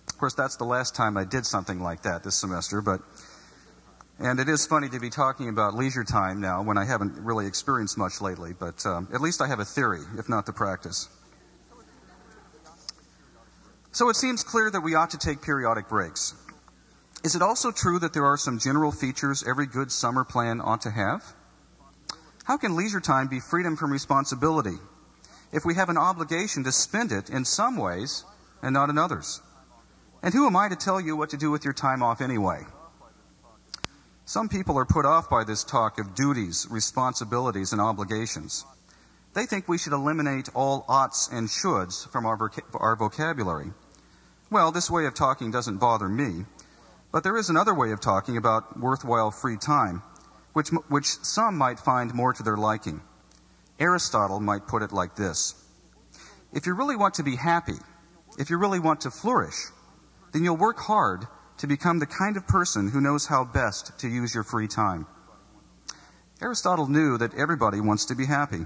Of 0.07 0.17
course, 0.17 0.33
that's 0.33 0.55
the 0.55 0.65
last 0.65 0.95
time 0.95 1.17
I 1.17 1.23
did 1.23 1.45
something 1.45 1.79
like 1.81 2.01
that 2.01 2.23
this 2.23 2.35
semester, 2.35 2.81
but 2.81 3.01
and 4.19 4.39
it 4.39 4.49
is 4.49 4.67
funny 4.67 4.89
to 4.89 4.99
be 4.99 5.09
talking 5.09 5.47
about 5.47 5.75
leisure 5.75 6.03
time 6.03 6.41
now 6.41 6.61
when 6.61 6.77
I 6.77 6.83
haven't 6.83 7.17
really 7.17 7.47
experienced 7.47 7.97
much 7.97 8.19
lately, 8.19 8.53
but 8.53 8.85
um, 8.85 9.07
at 9.13 9.21
least 9.21 9.41
I 9.41 9.47
have 9.47 9.59
a 9.59 9.65
theory, 9.65 10.01
if 10.17 10.27
not 10.27 10.45
the 10.45 10.51
practice. 10.51 11.07
So 13.91 14.09
it 14.09 14.15
seems 14.15 14.43
clear 14.43 14.69
that 14.71 14.81
we 14.81 14.93
ought 14.93 15.09
to 15.11 15.17
take 15.17 15.41
periodic 15.41 15.87
breaks. 15.87 16.35
Is 17.23 17.35
it 17.35 17.41
also 17.41 17.71
true 17.71 17.97
that 17.99 18.13
there 18.13 18.25
are 18.25 18.37
some 18.37 18.59
general 18.59 18.91
features 18.91 19.43
every 19.47 19.65
good 19.65 19.91
summer 19.91 20.23
plan 20.23 20.61
ought 20.61 20.81
to 20.81 20.91
have? 20.91 21.23
How 22.43 22.57
can 22.57 22.75
leisure 22.75 22.99
time 22.99 23.27
be 23.27 23.39
freedom 23.39 23.77
from 23.77 23.91
responsibility 23.91 24.77
if 25.51 25.65
we 25.65 25.75
have 25.75 25.89
an 25.89 25.97
obligation 25.97 26.63
to 26.65 26.71
spend 26.71 27.11
it 27.11 27.29
in 27.29 27.45
some 27.45 27.77
ways 27.77 28.25
and 28.61 28.73
not 28.73 28.89
in 28.89 28.97
others? 28.97 29.41
And 30.21 30.33
who 30.33 30.45
am 30.45 30.55
I 30.55 30.67
to 30.67 30.75
tell 30.75 30.99
you 30.99 31.15
what 31.15 31.29
to 31.29 31.37
do 31.37 31.51
with 31.51 31.63
your 31.63 31.73
time 31.73 32.03
off 32.03 32.21
anyway? 32.21 32.65
Some 34.29 34.47
people 34.47 34.77
are 34.77 34.85
put 34.85 35.07
off 35.07 35.27
by 35.27 35.43
this 35.43 35.63
talk 35.63 35.97
of 35.97 36.13
duties, 36.13 36.67
responsibilities, 36.69 37.71
and 37.71 37.81
obligations. 37.81 38.63
They 39.33 39.47
think 39.47 39.67
we 39.67 39.79
should 39.79 39.91
eliminate 39.91 40.49
all 40.53 40.85
oughts 40.87 41.27
and 41.31 41.47
shoulds 41.47 42.07
from 42.11 42.27
our, 42.27 42.37
voc- 42.37 42.61
our 42.79 42.95
vocabulary. 42.95 43.71
Well, 44.51 44.71
this 44.71 44.87
way 44.87 45.07
of 45.07 45.15
talking 45.15 45.49
doesn't 45.49 45.79
bother 45.79 46.07
me, 46.07 46.45
but 47.11 47.23
there 47.23 47.37
is 47.37 47.49
another 47.49 47.73
way 47.73 47.89
of 47.91 48.01
talking 48.01 48.37
about 48.37 48.79
worthwhile 48.79 49.31
free 49.31 49.57
time, 49.57 50.03
which, 50.53 50.69
which 50.89 51.07
some 51.07 51.57
might 51.57 51.79
find 51.79 52.13
more 52.13 52.31
to 52.31 52.43
their 52.43 52.55
liking. 52.55 53.01
Aristotle 53.79 54.39
might 54.39 54.67
put 54.67 54.83
it 54.83 54.91
like 54.91 55.15
this 55.15 55.55
If 56.53 56.67
you 56.67 56.75
really 56.75 56.95
want 56.95 57.15
to 57.15 57.23
be 57.23 57.35
happy, 57.35 57.79
if 58.37 58.51
you 58.51 58.59
really 58.59 58.79
want 58.79 59.01
to 59.01 59.09
flourish, 59.09 59.57
then 60.33 60.43
you'll 60.43 60.55
work 60.55 60.77
hard 60.77 61.25
to 61.59 61.67
become 61.67 61.99
the 61.99 62.05
kind 62.05 62.37
of 62.37 62.47
person 62.47 62.89
who 62.89 63.01
knows 63.01 63.27
how 63.27 63.43
best 63.43 63.97
to 63.99 64.07
use 64.07 64.33
your 64.33 64.43
free 64.43 64.67
time. 64.67 65.05
Aristotle 66.41 66.87
knew 66.87 67.17
that 67.17 67.35
everybody 67.35 67.81
wants 67.81 68.05
to 68.05 68.15
be 68.15 68.25
happy. 68.25 68.65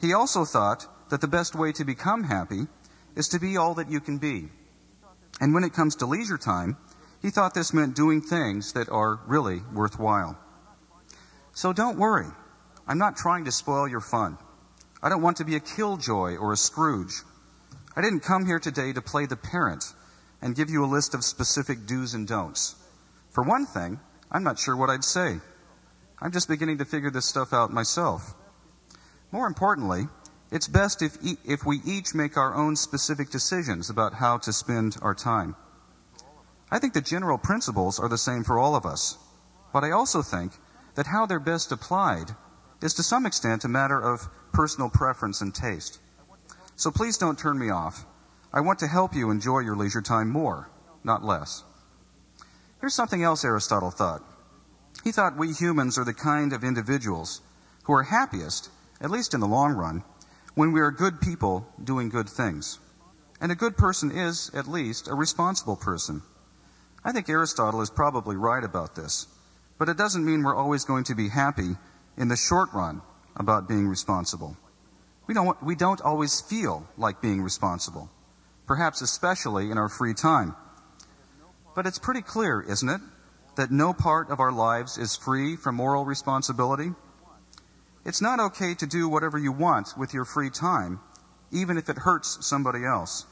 He 0.00 0.12
also 0.12 0.44
thought 0.44 0.86
that 1.08 1.22
the 1.22 1.28
best 1.28 1.54
way 1.54 1.72
to 1.72 1.84
become 1.84 2.24
happy 2.24 2.66
is 3.16 3.28
to 3.28 3.40
be 3.40 3.56
all 3.56 3.74
that 3.74 3.90
you 3.90 3.98
can 3.98 4.18
be. 4.18 4.50
And 5.40 5.54
when 5.54 5.64
it 5.64 5.72
comes 5.72 5.96
to 5.96 6.06
leisure 6.06 6.36
time, 6.36 6.76
he 7.22 7.30
thought 7.30 7.54
this 7.54 7.72
meant 7.72 7.96
doing 7.96 8.20
things 8.20 8.74
that 8.74 8.90
are 8.90 9.20
really 9.26 9.62
worthwhile. 9.72 10.38
So 11.54 11.72
don't 11.72 11.98
worry. 11.98 12.28
I'm 12.86 12.98
not 12.98 13.16
trying 13.16 13.46
to 13.46 13.52
spoil 13.52 13.88
your 13.88 14.00
fun. 14.00 14.36
I 15.02 15.08
don't 15.08 15.22
want 15.22 15.38
to 15.38 15.44
be 15.44 15.56
a 15.56 15.60
killjoy 15.60 16.36
or 16.36 16.52
a 16.52 16.56
Scrooge. 16.58 17.14
I 17.96 18.02
didn't 18.02 18.20
come 18.20 18.44
here 18.44 18.58
today 18.58 18.92
to 18.92 19.00
play 19.00 19.24
the 19.24 19.36
parent 19.36 19.84
and 20.42 20.56
give 20.56 20.68
you 20.68 20.84
a 20.84 20.86
list 20.86 21.14
of 21.14 21.24
specific 21.24 21.86
do's 21.86 22.12
and 22.12 22.28
don'ts. 22.28 22.74
For 23.30 23.42
one 23.42 23.64
thing, 23.64 24.00
I'm 24.30 24.42
not 24.42 24.58
sure 24.58 24.76
what 24.76 24.90
I'd 24.90 25.04
say. 25.04 25.38
I'm 26.20 26.32
just 26.32 26.48
beginning 26.48 26.78
to 26.78 26.84
figure 26.84 27.10
this 27.10 27.26
stuff 27.26 27.52
out 27.52 27.72
myself. 27.72 28.34
More 29.30 29.46
importantly, 29.46 30.08
it's 30.50 30.68
best 30.68 31.00
if, 31.00 31.16
e- 31.22 31.38
if 31.44 31.64
we 31.64 31.80
each 31.86 32.14
make 32.14 32.36
our 32.36 32.54
own 32.54 32.76
specific 32.76 33.30
decisions 33.30 33.88
about 33.88 34.14
how 34.14 34.36
to 34.38 34.52
spend 34.52 34.96
our 35.00 35.14
time. 35.14 35.56
I 36.70 36.78
think 36.78 36.92
the 36.92 37.00
general 37.00 37.38
principles 37.38 37.98
are 37.98 38.08
the 38.08 38.18
same 38.18 38.44
for 38.44 38.58
all 38.58 38.74
of 38.74 38.84
us, 38.84 39.16
but 39.72 39.84
I 39.84 39.92
also 39.92 40.22
think 40.22 40.52
that 40.94 41.06
how 41.06 41.24
they're 41.24 41.40
best 41.40 41.72
applied 41.72 42.32
is 42.82 42.94
to 42.94 43.02
some 43.02 43.26
extent 43.26 43.64
a 43.64 43.68
matter 43.68 44.00
of 44.00 44.28
personal 44.52 44.90
preference 44.90 45.40
and 45.40 45.54
taste. 45.54 46.00
So 46.76 46.90
please 46.90 47.16
don't 47.16 47.38
turn 47.38 47.58
me 47.58 47.70
off. 47.70 48.04
I 48.52 48.60
want 48.60 48.78
to 48.80 48.86
help 48.86 49.14
you 49.14 49.30
enjoy 49.30 49.60
your 49.60 49.76
leisure 49.76 50.02
time 50.02 50.28
more, 50.28 50.68
not 51.02 51.24
less. 51.24 51.64
Here's 52.80 52.94
something 52.94 53.22
else 53.22 53.44
Aristotle 53.44 53.90
thought. 53.90 54.22
He 55.04 55.12
thought 55.12 55.38
we 55.38 55.52
humans 55.52 55.98
are 55.98 56.04
the 56.04 56.12
kind 56.12 56.52
of 56.52 56.62
individuals 56.62 57.40
who 57.84 57.94
are 57.94 58.02
happiest, 58.02 58.70
at 59.00 59.10
least 59.10 59.34
in 59.34 59.40
the 59.40 59.46
long 59.46 59.72
run, 59.72 60.04
when 60.54 60.72
we 60.72 60.80
are 60.80 60.90
good 60.90 61.20
people 61.20 61.66
doing 61.82 62.08
good 62.08 62.28
things. 62.28 62.78
And 63.40 63.50
a 63.50 63.56
good 63.56 63.76
person 63.76 64.10
is, 64.10 64.50
at 64.54 64.68
least, 64.68 65.08
a 65.08 65.14
responsible 65.14 65.76
person. 65.76 66.22
I 67.04 67.12
think 67.12 67.28
Aristotle 67.28 67.80
is 67.80 67.90
probably 67.90 68.36
right 68.36 68.62
about 68.62 68.94
this, 68.94 69.26
but 69.78 69.88
it 69.88 69.96
doesn't 69.96 70.24
mean 70.24 70.42
we're 70.42 70.54
always 70.54 70.84
going 70.84 71.04
to 71.04 71.14
be 71.14 71.28
happy 71.28 71.76
in 72.16 72.28
the 72.28 72.36
short 72.36 72.68
run 72.72 73.02
about 73.34 73.68
being 73.68 73.88
responsible. 73.88 74.56
We 75.26 75.34
don't, 75.34 75.60
we 75.62 75.74
don't 75.74 76.00
always 76.02 76.40
feel 76.40 76.86
like 76.96 77.22
being 77.22 77.42
responsible, 77.42 78.10
perhaps 78.66 79.02
especially 79.02 79.70
in 79.70 79.78
our 79.78 79.88
free 79.88 80.14
time. 80.14 80.54
But 81.74 81.86
it's 81.86 81.98
pretty 81.98 82.22
clear, 82.22 82.60
isn't 82.60 82.88
it, 82.88 83.00
that 83.56 83.70
no 83.70 83.92
part 83.92 84.30
of 84.30 84.40
our 84.40 84.52
lives 84.52 84.98
is 84.98 85.16
free 85.16 85.56
from 85.56 85.76
moral 85.76 86.04
responsibility? 86.04 86.92
It's 88.04 88.20
not 88.20 88.40
okay 88.40 88.74
to 88.74 88.86
do 88.86 89.08
whatever 89.08 89.38
you 89.38 89.52
want 89.52 89.94
with 89.96 90.12
your 90.12 90.24
free 90.24 90.50
time, 90.50 91.00
even 91.50 91.78
if 91.78 91.88
it 91.88 91.98
hurts 91.98 92.44
somebody 92.46 92.84
else. 92.84 93.26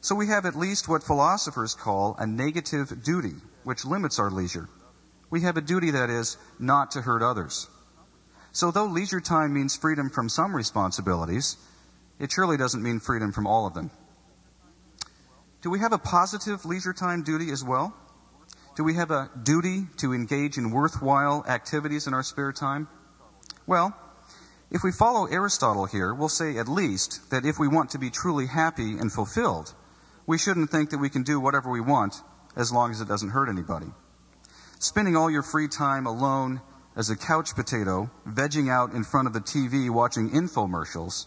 So 0.00 0.14
we 0.14 0.28
have 0.28 0.46
at 0.46 0.56
least 0.56 0.88
what 0.88 1.02
philosophers 1.02 1.74
call 1.74 2.16
a 2.18 2.26
negative 2.26 3.02
duty, 3.02 3.34
which 3.64 3.84
limits 3.84 4.18
our 4.18 4.30
leisure. 4.30 4.68
We 5.30 5.42
have 5.42 5.56
a 5.56 5.60
duty 5.60 5.90
that 5.90 6.10
is 6.10 6.36
not 6.58 6.92
to 6.92 7.02
hurt 7.02 7.22
others. 7.22 7.68
So 8.52 8.70
though 8.70 8.86
leisure 8.86 9.20
time 9.20 9.52
means 9.52 9.76
freedom 9.76 10.10
from 10.10 10.28
some 10.28 10.56
responsibilities, 10.56 11.56
it 12.18 12.32
surely 12.32 12.56
doesn't 12.56 12.82
mean 12.82 12.98
freedom 12.98 13.32
from 13.32 13.46
all 13.46 13.66
of 13.66 13.74
them. 13.74 13.90
Do 15.60 15.70
we 15.70 15.80
have 15.80 15.92
a 15.92 15.98
positive 15.98 16.64
leisure 16.64 16.92
time 16.92 17.24
duty 17.24 17.50
as 17.50 17.64
well? 17.64 17.92
Do 18.76 18.84
we 18.84 18.94
have 18.94 19.10
a 19.10 19.28
duty 19.42 19.86
to 19.96 20.14
engage 20.14 20.56
in 20.56 20.70
worthwhile 20.70 21.44
activities 21.48 22.06
in 22.06 22.14
our 22.14 22.22
spare 22.22 22.52
time? 22.52 22.86
Well, 23.66 23.92
if 24.70 24.84
we 24.84 24.92
follow 24.92 25.26
Aristotle 25.26 25.86
here, 25.86 26.14
we'll 26.14 26.28
say 26.28 26.58
at 26.58 26.68
least 26.68 27.30
that 27.30 27.44
if 27.44 27.58
we 27.58 27.66
want 27.66 27.90
to 27.90 27.98
be 27.98 28.08
truly 28.08 28.46
happy 28.46 28.98
and 28.98 29.12
fulfilled, 29.12 29.74
we 30.28 30.38
shouldn't 30.38 30.70
think 30.70 30.90
that 30.90 30.98
we 30.98 31.10
can 31.10 31.24
do 31.24 31.40
whatever 31.40 31.68
we 31.70 31.80
want 31.80 32.22
as 32.54 32.70
long 32.70 32.92
as 32.92 33.00
it 33.00 33.08
doesn't 33.08 33.30
hurt 33.30 33.48
anybody. 33.48 33.88
Spending 34.78 35.16
all 35.16 35.28
your 35.28 35.42
free 35.42 35.66
time 35.66 36.06
alone 36.06 36.60
as 36.94 37.10
a 37.10 37.16
couch 37.16 37.56
potato, 37.56 38.12
vegging 38.28 38.70
out 38.70 38.92
in 38.92 39.02
front 39.02 39.26
of 39.26 39.32
the 39.32 39.40
TV 39.40 39.90
watching 39.90 40.30
infomercials, 40.30 41.26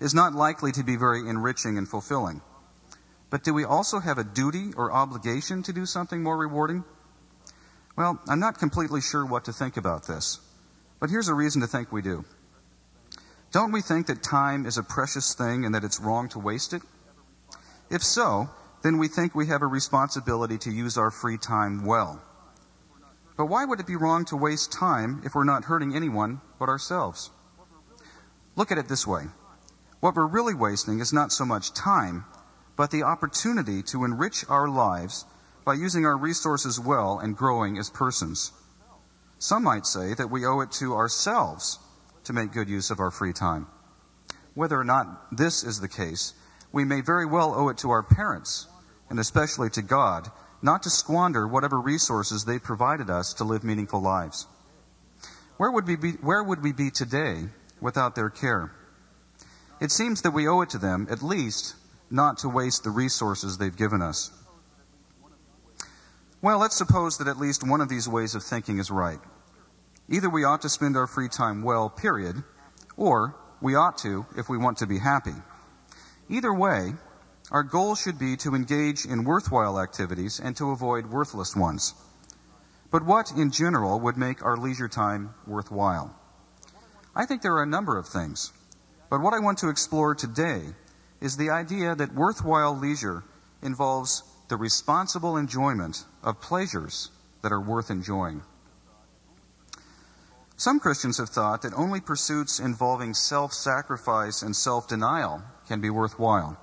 is 0.00 0.14
not 0.14 0.32
likely 0.32 0.72
to 0.72 0.82
be 0.82 0.96
very 0.96 1.28
enriching 1.28 1.76
and 1.76 1.86
fulfilling. 1.86 2.40
But 3.30 3.44
do 3.44 3.52
we 3.52 3.64
also 3.64 3.98
have 3.98 4.18
a 4.18 4.24
duty 4.24 4.70
or 4.76 4.92
obligation 4.92 5.62
to 5.64 5.72
do 5.72 5.86
something 5.86 6.22
more 6.22 6.36
rewarding? 6.36 6.84
Well, 7.96 8.20
I'm 8.28 8.40
not 8.40 8.58
completely 8.58 9.00
sure 9.00 9.24
what 9.24 9.44
to 9.46 9.52
think 9.52 9.76
about 9.76 10.06
this. 10.06 10.40
But 11.00 11.10
here's 11.10 11.28
a 11.28 11.34
reason 11.34 11.60
to 11.62 11.66
think 11.66 11.92
we 11.92 12.02
do. 12.02 12.24
Don't 13.52 13.72
we 13.72 13.80
think 13.80 14.06
that 14.06 14.22
time 14.22 14.66
is 14.66 14.78
a 14.78 14.82
precious 14.82 15.34
thing 15.34 15.64
and 15.64 15.74
that 15.74 15.84
it's 15.84 16.00
wrong 16.00 16.28
to 16.30 16.38
waste 16.38 16.72
it? 16.72 16.82
If 17.90 18.02
so, 18.02 18.50
then 18.82 18.98
we 18.98 19.08
think 19.08 19.34
we 19.34 19.46
have 19.46 19.62
a 19.62 19.66
responsibility 19.66 20.58
to 20.58 20.70
use 20.70 20.98
our 20.98 21.10
free 21.10 21.38
time 21.38 21.84
well. 21.84 22.20
But 23.36 23.46
why 23.46 23.64
would 23.64 23.80
it 23.80 23.86
be 23.86 23.96
wrong 23.96 24.24
to 24.26 24.36
waste 24.36 24.72
time 24.72 25.22
if 25.24 25.34
we're 25.34 25.44
not 25.44 25.64
hurting 25.64 25.94
anyone 25.94 26.40
but 26.58 26.68
ourselves? 26.68 27.30
Look 28.56 28.72
at 28.72 28.78
it 28.78 28.88
this 28.88 29.06
way. 29.06 29.24
What 30.00 30.16
we're 30.16 30.26
really 30.26 30.54
wasting 30.54 31.00
is 31.00 31.12
not 31.12 31.32
so 31.32 31.44
much 31.44 31.74
time, 31.74 32.24
but 32.76 32.90
the 32.90 33.02
opportunity 33.02 33.82
to 33.82 34.04
enrich 34.04 34.44
our 34.48 34.68
lives 34.68 35.24
by 35.64 35.74
using 35.74 36.06
our 36.06 36.16
resources 36.16 36.78
well 36.78 37.18
and 37.18 37.36
growing 37.36 37.78
as 37.78 37.90
persons. 37.90 38.52
Some 39.38 39.64
might 39.64 39.86
say 39.86 40.14
that 40.14 40.30
we 40.30 40.46
owe 40.46 40.60
it 40.60 40.70
to 40.72 40.94
ourselves 40.94 41.78
to 42.24 42.32
make 42.32 42.52
good 42.52 42.68
use 42.68 42.90
of 42.90 43.00
our 43.00 43.10
free 43.10 43.32
time. 43.32 43.66
Whether 44.54 44.78
or 44.78 44.84
not 44.84 45.36
this 45.36 45.64
is 45.64 45.80
the 45.80 45.88
case, 45.88 46.34
we 46.72 46.84
may 46.84 47.00
very 47.00 47.26
well 47.26 47.54
owe 47.54 47.68
it 47.68 47.78
to 47.78 47.90
our 47.90 48.02
parents, 48.02 48.68
and 49.10 49.18
especially 49.18 49.70
to 49.70 49.82
God, 49.82 50.30
not 50.62 50.82
to 50.82 50.90
squander 50.90 51.46
whatever 51.46 51.80
resources 51.80 52.44
they 52.44 52.58
provided 52.58 53.10
us 53.10 53.34
to 53.34 53.44
live 53.44 53.64
meaningful 53.64 54.00
lives. 54.00 54.46
Where 55.56 55.70
would 55.70 55.86
we 55.86 55.96
be, 55.96 56.12
where 56.12 56.42
would 56.42 56.62
we 56.62 56.72
be 56.72 56.90
today 56.90 57.48
without 57.80 58.14
their 58.14 58.30
care? 58.30 58.72
It 59.80 59.90
seems 59.90 60.22
that 60.22 60.32
we 60.32 60.48
owe 60.48 60.62
it 60.62 60.70
to 60.70 60.78
them, 60.78 61.06
at 61.10 61.22
least, 61.22 61.74
not 62.10 62.38
to 62.38 62.48
waste 62.48 62.84
the 62.84 62.90
resources 62.90 63.58
they've 63.58 63.76
given 63.76 64.02
us. 64.02 64.30
Well, 66.42 66.58
let's 66.58 66.76
suppose 66.76 67.18
that 67.18 67.28
at 67.28 67.38
least 67.38 67.66
one 67.66 67.80
of 67.80 67.88
these 67.88 68.08
ways 68.08 68.34
of 68.34 68.42
thinking 68.42 68.78
is 68.78 68.90
right. 68.90 69.18
Either 70.08 70.30
we 70.30 70.44
ought 70.44 70.62
to 70.62 70.68
spend 70.68 70.96
our 70.96 71.06
free 71.06 71.28
time 71.28 71.62
well, 71.62 71.90
period, 71.90 72.44
or 72.96 73.34
we 73.60 73.74
ought 73.74 73.98
to 73.98 74.26
if 74.36 74.48
we 74.48 74.58
want 74.58 74.78
to 74.78 74.86
be 74.86 74.98
happy. 74.98 75.34
Either 76.28 76.52
way, 76.52 76.94
our 77.50 77.62
goal 77.62 77.94
should 77.94 78.18
be 78.18 78.36
to 78.36 78.54
engage 78.54 79.04
in 79.04 79.24
worthwhile 79.24 79.80
activities 79.80 80.40
and 80.40 80.56
to 80.56 80.70
avoid 80.70 81.06
worthless 81.06 81.56
ones. 81.56 81.94
But 82.90 83.04
what, 83.04 83.32
in 83.36 83.50
general, 83.50 83.98
would 84.00 84.16
make 84.16 84.44
our 84.44 84.56
leisure 84.56 84.88
time 84.88 85.34
worthwhile? 85.46 86.14
I 87.14 87.26
think 87.26 87.42
there 87.42 87.54
are 87.54 87.62
a 87.62 87.66
number 87.66 87.98
of 87.98 88.06
things. 88.06 88.52
But 89.10 89.20
what 89.20 89.34
I 89.34 89.38
want 89.38 89.58
to 89.58 89.68
explore 89.68 90.14
today 90.14 90.62
is 91.26 91.36
the 91.36 91.50
idea 91.50 91.92
that 91.96 92.14
worthwhile 92.14 92.78
leisure 92.78 93.24
involves 93.60 94.22
the 94.46 94.56
responsible 94.56 95.36
enjoyment 95.36 96.04
of 96.22 96.40
pleasures 96.40 97.10
that 97.42 97.50
are 97.50 97.60
worth 97.60 97.90
enjoying. 97.90 98.40
Some 100.56 100.78
Christians 100.78 101.18
have 101.18 101.28
thought 101.28 101.62
that 101.62 101.74
only 101.74 102.00
pursuits 102.00 102.60
involving 102.60 103.12
self 103.12 103.52
sacrifice 103.52 104.40
and 104.40 104.54
self 104.54 104.86
denial 104.86 105.42
can 105.66 105.80
be 105.80 105.90
worthwhile. 105.90 106.56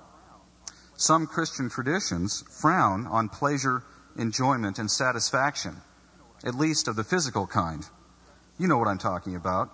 Some 0.96 1.26
Christian 1.26 1.68
traditions 1.68 2.42
frown 2.48 3.06
on 3.06 3.28
pleasure, 3.28 3.82
enjoyment, 4.16 4.78
and 4.78 4.90
satisfaction, 4.90 5.76
at 6.42 6.54
least 6.54 6.88
of 6.88 6.96
the 6.96 7.04
physical 7.04 7.46
kind. 7.46 7.86
You 8.58 8.66
know 8.66 8.78
what 8.78 8.88
I'm 8.88 9.04
talking 9.12 9.36
about. 9.36 9.68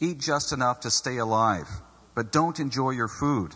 Eat 0.00 0.18
just 0.18 0.52
enough 0.52 0.80
to 0.80 0.90
stay 0.90 1.18
alive, 1.18 1.68
but 2.14 2.32
don't 2.32 2.58
enjoy 2.58 2.92
your 2.92 3.08
food, 3.08 3.54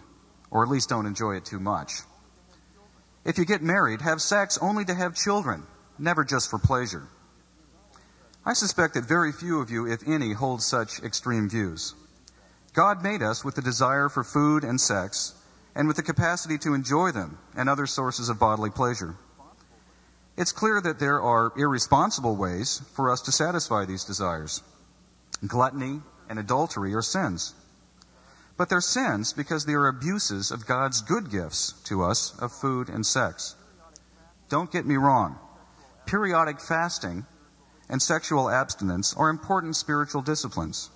or 0.50 0.62
at 0.62 0.68
least 0.68 0.88
don't 0.88 1.06
enjoy 1.06 1.36
it 1.36 1.44
too 1.44 1.60
much. 1.60 2.00
If 3.24 3.38
you 3.38 3.44
get 3.44 3.62
married, 3.62 4.00
have 4.00 4.22
sex 4.22 4.58
only 4.60 4.84
to 4.86 4.94
have 4.94 5.14
children, 5.14 5.64
never 5.98 6.24
just 6.24 6.50
for 6.50 6.58
pleasure. 6.58 7.08
I 8.44 8.54
suspect 8.54 8.94
that 8.94 9.04
very 9.04 9.32
few 9.32 9.60
of 9.60 9.70
you, 9.70 9.86
if 9.86 10.06
any, 10.08 10.32
hold 10.32 10.62
such 10.62 11.00
extreme 11.00 11.48
views. 11.48 11.94
God 12.72 13.02
made 13.02 13.22
us 13.22 13.44
with 13.44 13.54
the 13.56 13.62
desire 13.62 14.08
for 14.08 14.24
food 14.24 14.64
and 14.64 14.80
sex, 14.80 15.34
and 15.74 15.86
with 15.86 15.96
the 15.96 16.02
capacity 16.02 16.56
to 16.58 16.74
enjoy 16.74 17.12
them 17.12 17.38
and 17.56 17.68
other 17.68 17.86
sources 17.86 18.28
of 18.28 18.38
bodily 18.38 18.70
pleasure. 18.70 19.16
It's 20.36 20.52
clear 20.52 20.80
that 20.80 20.98
there 20.98 21.20
are 21.20 21.52
irresponsible 21.56 22.36
ways 22.36 22.80
for 22.94 23.10
us 23.10 23.20
to 23.22 23.32
satisfy 23.32 23.84
these 23.84 24.04
desires. 24.04 24.62
Gluttony 25.46 26.00
and 26.28 26.38
adultery 26.38 26.94
are 26.94 27.02
sins. 27.02 27.54
But 28.60 28.68
they're 28.68 28.82
sins 28.82 29.32
because 29.32 29.64
they 29.64 29.72
are 29.72 29.86
abuses 29.86 30.50
of 30.50 30.66
God's 30.66 31.00
good 31.00 31.30
gifts 31.30 31.72
to 31.84 32.02
us 32.02 32.38
of 32.40 32.52
food 32.52 32.90
and 32.90 33.06
sex. 33.06 33.56
Don't 34.50 34.70
get 34.70 34.84
me 34.84 34.98
wrong. 34.98 35.38
Periodic 36.04 36.60
fasting 36.60 37.24
and 37.88 38.02
sexual 38.02 38.50
abstinence 38.50 39.14
are 39.16 39.30
important 39.30 39.76
spiritual 39.76 40.20
disciplines. 40.20 40.90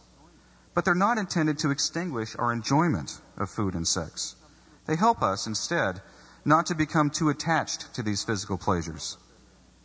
But 0.75 0.85
they're 0.85 0.94
not 0.94 1.16
intended 1.16 1.59
to 1.61 1.71
extinguish 1.71 2.37
our 2.38 2.52
enjoyment 2.52 3.18
of 3.38 3.49
food 3.49 3.73
and 3.73 3.88
sex. 3.88 4.37
They 4.85 4.97
help 4.97 5.23
us, 5.23 5.47
instead, 5.47 6.02
not 6.44 6.66
to 6.66 6.75
become 6.75 7.09
too 7.09 7.30
attached 7.30 7.94
to 7.94 8.02
these 8.02 8.25
physical 8.25 8.59
pleasures. 8.59 9.16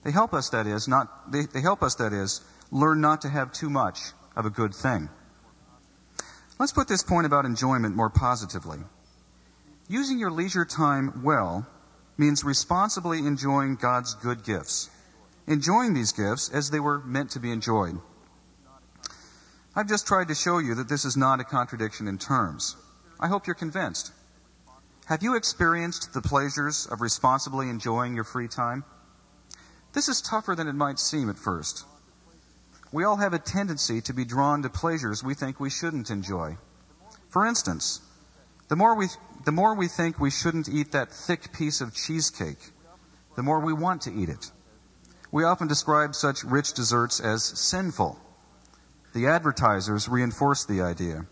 They 0.04 0.12
help 0.12 0.34
us, 0.34 0.50
that 0.50 0.68
is, 0.68 0.90
not, 0.90 1.32
they, 1.32 1.46
they 1.46 1.62
help 1.62 1.82
us, 1.82 1.96
that 1.96 2.12
is, 2.12 2.42
learn 2.72 3.00
not 3.00 3.22
to 3.22 3.30
have 3.30 3.54
too 3.54 3.70
much 3.70 4.00
of 4.36 4.46
a 4.46 4.50
good 4.50 4.76
thing. 4.76 5.08
Let's 6.60 6.74
put 6.74 6.90
this 6.90 7.04
point 7.04 7.26
about 7.26 7.46
enjoyment 7.46 7.96
more 7.96 8.10
positively. 8.10 8.80
Using 9.88 10.20
your 10.20 10.30
leisure 10.30 10.66
time 10.66 11.24
well 11.24 11.66
means 12.18 12.44
responsibly 12.44 13.20
enjoying 13.20 13.78
God's 13.78 14.14
good 14.16 14.44
gifts, 14.44 14.90
enjoying 15.48 15.94
these 15.94 16.12
gifts 16.12 16.50
as 16.50 16.70
they 16.70 16.82
were 16.82 17.00
meant 17.00 17.32
to 17.32 17.40
be 17.40 17.50
enjoyed. 17.50 17.98
I've 19.74 19.88
just 19.88 20.06
tried 20.06 20.28
to 20.28 20.36
show 20.36 20.58
you 20.58 20.76
that 20.76 20.90
this 20.90 21.06
is 21.06 21.16
not 21.16 21.40
a 21.40 21.46
contradiction 21.46 22.10
in 22.10 22.18
terms. 22.18 22.76
I 23.22 23.30
hope 23.30 23.48
you're 23.48 23.56
convinced. 23.56 24.12
Have 25.06 25.24
you 25.24 25.36
experienced 25.36 26.14
the 26.14 26.22
pleasures 26.22 26.88
of 26.92 27.00
responsibly 27.00 27.70
enjoying 27.70 28.16
your 28.16 28.26
free 28.26 28.50
time? 28.50 28.84
This 29.94 30.10
is 30.10 30.22
tougher 30.22 30.56
than 30.56 30.68
it 30.68 30.76
might 30.76 31.00
seem 31.00 31.30
at 31.30 31.38
first. 31.38 31.86
We 32.92 33.04
all 33.04 33.18
have 33.18 33.34
a 33.34 33.40
tendency 33.40 34.02
to 34.02 34.14
be 34.14 34.26
drawn 34.26 34.64
to 34.64 34.70
pleasures 34.70 35.24
we 35.24 35.36
think 35.36 35.60
we 35.60 35.70
shouldn't 35.70 36.10
enjoy. 36.10 36.58
For 37.30 37.46
instance, 37.46 38.02
the 38.68 38.76
more 38.76 38.96
we, 38.96 39.08
the 39.46 39.52
more 39.52 39.76
we 39.76 39.88
think 39.88 40.20
we 40.20 40.32
shouldn't 40.32 40.68
eat 40.68 40.92
that 40.92 41.12
thick 41.12 41.54
piece 41.54 41.82
of 41.82 41.94
cheesecake, 41.94 42.72
the 43.36 43.44
more 43.44 43.60
we 43.60 43.74
want 43.74 44.02
to 44.04 44.14
eat 44.14 44.30
it. 44.30 44.52
We 45.32 45.44
often 45.44 45.68
describe 45.68 46.16
such 46.16 46.44
rich 46.44 46.74
desserts 46.74 47.20
as 47.20 47.44
sinful. 47.44 48.20
The 49.14 49.28
advertisers 49.28 50.10
reinforce 50.10 50.66
the 50.66 50.82
idea. 50.82 51.28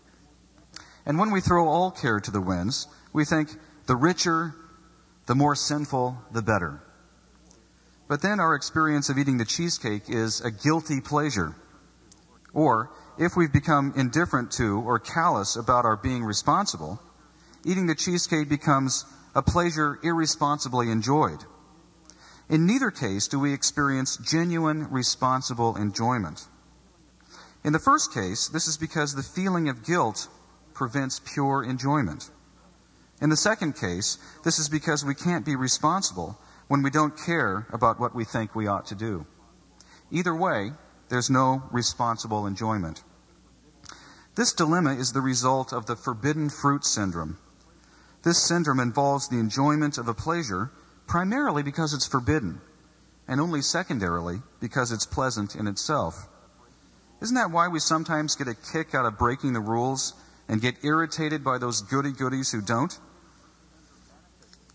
And 1.04 1.18
when 1.18 1.32
we 1.32 1.40
throw 1.40 1.66
all 1.66 1.90
care 1.90 2.20
to 2.20 2.30
the 2.30 2.40
winds, 2.40 2.86
we 3.12 3.24
think 3.24 3.50
the 3.86 3.96
richer, 3.96 4.54
the 5.26 5.34
more 5.34 5.56
sinful, 5.56 6.18
the 6.30 6.42
better. 6.42 6.82
But 8.08 8.22
then 8.22 8.40
our 8.40 8.54
experience 8.54 9.10
of 9.10 9.18
eating 9.18 9.36
the 9.36 9.44
cheesecake 9.44 10.08
is 10.08 10.40
a 10.40 10.50
guilty 10.50 11.00
pleasure. 11.00 11.54
Or, 12.54 12.90
if 13.18 13.36
we've 13.36 13.52
become 13.52 13.92
indifferent 13.96 14.50
to 14.52 14.80
or 14.80 14.98
callous 14.98 15.56
about 15.56 15.84
our 15.84 15.96
being 15.96 16.24
responsible, 16.24 17.00
eating 17.64 17.86
the 17.86 17.94
cheesecake 17.94 18.48
becomes 18.48 19.04
a 19.34 19.42
pleasure 19.42 19.98
irresponsibly 20.02 20.90
enjoyed. 20.90 21.44
In 22.48 22.64
neither 22.64 22.90
case 22.90 23.28
do 23.28 23.38
we 23.38 23.52
experience 23.52 24.16
genuine 24.16 24.90
responsible 24.90 25.76
enjoyment. 25.76 26.46
In 27.62 27.74
the 27.74 27.78
first 27.78 28.14
case, 28.14 28.48
this 28.48 28.66
is 28.66 28.78
because 28.78 29.14
the 29.14 29.22
feeling 29.22 29.68
of 29.68 29.84
guilt 29.84 30.28
prevents 30.72 31.20
pure 31.20 31.62
enjoyment. 31.62 32.30
In 33.20 33.28
the 33.28 33.36
second 33.36 33.76
case, 33.76 34.16
this 34.44 34.58
is 34.58 34.70
because 34.70 35.04
we 35.04 35.14
can't 35.14 35.44
be 35.44 35.56
responsible 35.56 36.38
when 36.68 36.82
we 36.82 36.90
don't 36.90 37.16
care 37.16 37.66
about 37.72 37.98
what 37.98 38.14
we 38.14 38.24
think 38.24 38.54
we 38.54 38.66
ought 38.66 38.86
to 38.86 38.94
do. 38.94 39.26
Either 40.10 40.34
way, 40.34 40.72
there's 41.08 41.30
no 41.30 41.62
responsible 41.70 42.46
enjoyment. 42.46 43.02
This 44.34 44.52
dilemma 44.52 44.94
is 44.94 45.12
the 45.12 45.20
result 45.20 45.72
of 45.72 45.86
the 45.86 45.96
forbidden 45.96 46.48
fruit 46.48 46.84
syndrome. 46.84 47.38
This 48.22 48.46
syndrome 48.46 48.80
involves 48.80 49.28
the 49.28 49.38
enjoyment 49.38 49.98
of 49.98 50.06
a 50.06 50.14
pleasure 50.14 50.70
primarily 51.06 51.62
because 51.62 51.94
it's 51.94 52.06
forbidden, 52.06 52.60
and 53.26 53.40
only 53.40 53.62
secondarily 53.62 54.42
because 54.60 54.92
it's 54.92 55.06
pleasant 55.06 55.56
in 55.56 55.66
itself. 55.66 56.28
Isn't 57.20 57.34
that 57.34 57.50
why 57.50 57.68
we 57.68 57.80
sometimes 57.80 58.36
get 58.36 58.46
a 58.46 58.54
kick 58.54 58.94
out 58.94 59.06
of 59.06 59.18
breaking 59.18 59.54
the 59.54 59.60
rules 59.60 60.14
and 60.46 60.60
get 60.60 60.84
irritated 60.84 61.42
by 61.42 61.58
those 61.58 61.80
goody 61.80 62.12
goodies 62.12 62.52
who 62.52 62.60
don't? 62.60 62.96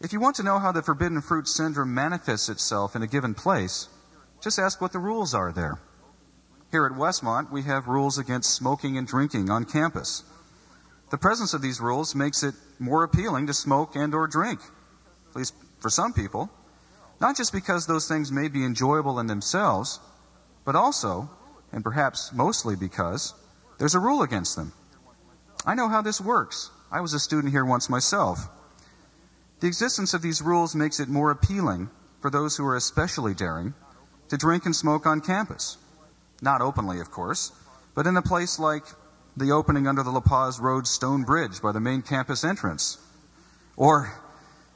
If 0.04 0.12
you 0.12 0.20
want 0.20 0.36
to 0.36 0.44
know 0.44 0.60
how 0.60 0.74
the 0.74 0.82
forbidden 0.82 1.22
fruit 1.22 1.48
syndrome 1.48 1.94
manifests 1.94 2.50
itself 2.50 2.94
in 2.94 3.04
a 3.04 3.08
given 3.08 3.34
place, 3.34 3.88
just 4.42 4.60
ask 4.60 4.82
what 4.82 4.92
the 4.92 5.00
rules 5.00 5.34
are 5.34 5.54
there. 5.54 5.80
Here 6.72 6.86
at 6.86 6.92
Westmont, 6.92 7.50
we 7.50 7.62
have 7.64 7.88
rules 7.88 8.18
against 8.18 8.54
smoking 8.54 8.98
and 8.98 9.08
drinking 9.08 9.50
on 9.50 9.64
campus. 9.64 10.26
The 11.10 11.18
presence 11.18 11.54
of 11.54 11.62
these 11.62 11.80
rules 11.80 12.16
makes 12.16 12.44
it 12.44 12.54
more 12.80 13.06
appealing 13.06 13.48
to 13.48 13.54
smoke 13.54 13.96
and 13.96 14.14
or 14.14 14.28
drink, 14.28 14.60
at 15.30 15.38
least 15.38 15.54
for 15.80 15.90
some 15.90 16.12
people, 16.12 16.50
not 17.22 17.38
just 17.38 17.54
because 17.54 17.88
those 17.88 18.06
things 18.06 18.30
may 18.30 18.50
be 18.50 18.66
enjoyable 18.66 19.22
in 19.22 19.28
themselves, 19.28 20.02
but 20.66 20.76
also, 20.76 21.30
and 21.72 21.82
perhaps 21.82 22.34
mostly 22.34 22.76
because, 22.76 23.34
there's 23.78 23.96
a 23.96 24.02
rule 24.02 24.22
against 24.22 24.58
them. 24.58 24.74
I 25.66 25.76
know 25.76 25.88
how 25.88 26.02
this 26.02 26.20
works. 26.20 26.72
I 26.92 27.00
was 27.00 27.14
a 27.14 27.20
student 27.22 27.54
here 27.54 27.64
once 27.64 27.90
myself. 27.90 28.50
The 29.64 29.70
existence 29.70 30.14
of 30.14 30.22
these 30.22 30.42
rules 30.42 30.76
makes 30.76 31.00
it 31.00 31.08
more 31.08 31.32
appealing 31.32 31.90
for 32.20 32.30
those 32.30 32.58
who 32.58 32.66
are 32.66 32.76
especially 32.76 33.34
daring 33.34 33.74
to 34.28 34.36
drink 34.36 34.66
and 34.66 34.76
smoke 34.76 35.06
on 35.06 35.22
campus. 35.22 35.78
Not 36.42 36.60
openly, 36.60 37.00
of 37.00 37.12
course, 37.12 37.54
but 37.96 38.06
in 38.06 38.18
a 38.18 38.22
place 38.22 38.60
like 38.60 38.84
the 39.38 39.54
opening 39.54 39.88
under 39.88 40.04
the 40.04 40.12
La 40.12 40.20
Paz 40.20 40.60
Road 40.60 40.86
stone 40.86 41.24
bridge 41.24 41.62
by 41.62 41.72
the 41.72 41.80
main 41.80 42.02
campus 42.02 42.44
entrance. 42.44 42.98
Or, 43.78 44.12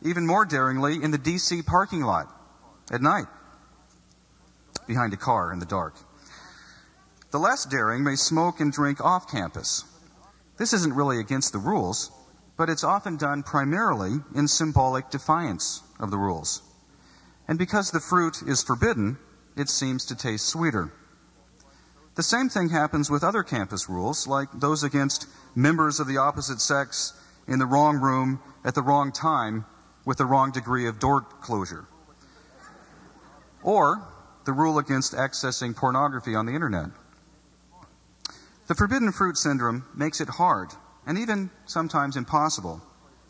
even 0.03 0.25
more 0.25 0.45
daringly, 0.45 1.03
in 1.03 1.11
the 1.11 1.19
DC 1.19 1.65
parking 1.65 2.03
lot 2.03 2.33
at 2.89 3.01
night, 3.01 3.27
behind 4.87 5.11
a 5.11 5.17
car 5.17 5.51
in 5.51 5.59
the 5.59 5.65
dark. 5.65 5.95
The 7.31 7.39
less 7.39 7.65
daring 7.65 8.05
may 8.05 8.15
smoke 8.15 8.61
and 8.61 8.71
drink 8.71 9.01
off 9.01 9.29
campus. 9.29 9.83
This 10.55 10.71
isn't 10.71 10.93
really 10.93 11.19
against 11.19 11.51
the 11.51 11.59
rules, 11.59 12.09
but 12.57 12.69
it's 12.69 12.83
often 12.83 13.15
done 13.15 13.43
primarily 13.43 14.19
in 14.35 14.47
symbolic 14.47 15.09
defiance 15.11 15.83
of 15.99 16.09
the 16.11 16.17
rules. 16.17 16.63
And 17.47 17.57
because 17.57 17.91
the 17.91 17.99
fruit 17.99 18.41
is 18.45 18.63
forbidden, 18.63 19.17
it 19.55 19.69
seems 19.69 20.03
to 20.05 20.15
taste 20.15 20.47
sweeter. 20.47 20.91
The 22.15 22.23
same 22.23 22.49
thing 22.49 22.69
happens 22.69 23.11
with 23.11 23.23
other 23.23 23.43
campus 23.43 23.87
rules, 23.87 24.25
like 24.25 24.49
those 24.51 24.83
against 24.83 25.27
members 25.55 25.99
of 25.99 26.07
the 26.07 26.17
opposite 26.17 26.59
sex 26.59 27.13
in 27.47 27.59
the 27.59 27.65
wrong 27.65 27.97
room 27.97 28.41
at 28.65 28.73
the 28.73 28.81
wrong 28.81 29.11
time 29.11 29.65
with 30.03 30.17
the 30.17 30.25
wrong 30.25 30.51
degree 30.51 30.87
of 30.87 30.99
door 30.99 31.21
closure. 31.21 31.85
Or 33.61 34.01
the 34.45 34.53
rule 34.53 34.79
against 34.79 35.13
accessing 35.13 35.75
pornography 35.75 36.33
on 36.33 36.47
the 36.47 36.53
internet. 36.53 36.89
The 38.67 38.75
forbidden 38.75 39.11
fruit 39.11 39.37
syndrome 39.37 39.85
makes 39.95 40.19
it 40.19 40.29
hard 40.29 40.71
and 41.07 41.17
even 41.17 41.49
sometimes 41.65 42.17
impossible, 42.17 42.81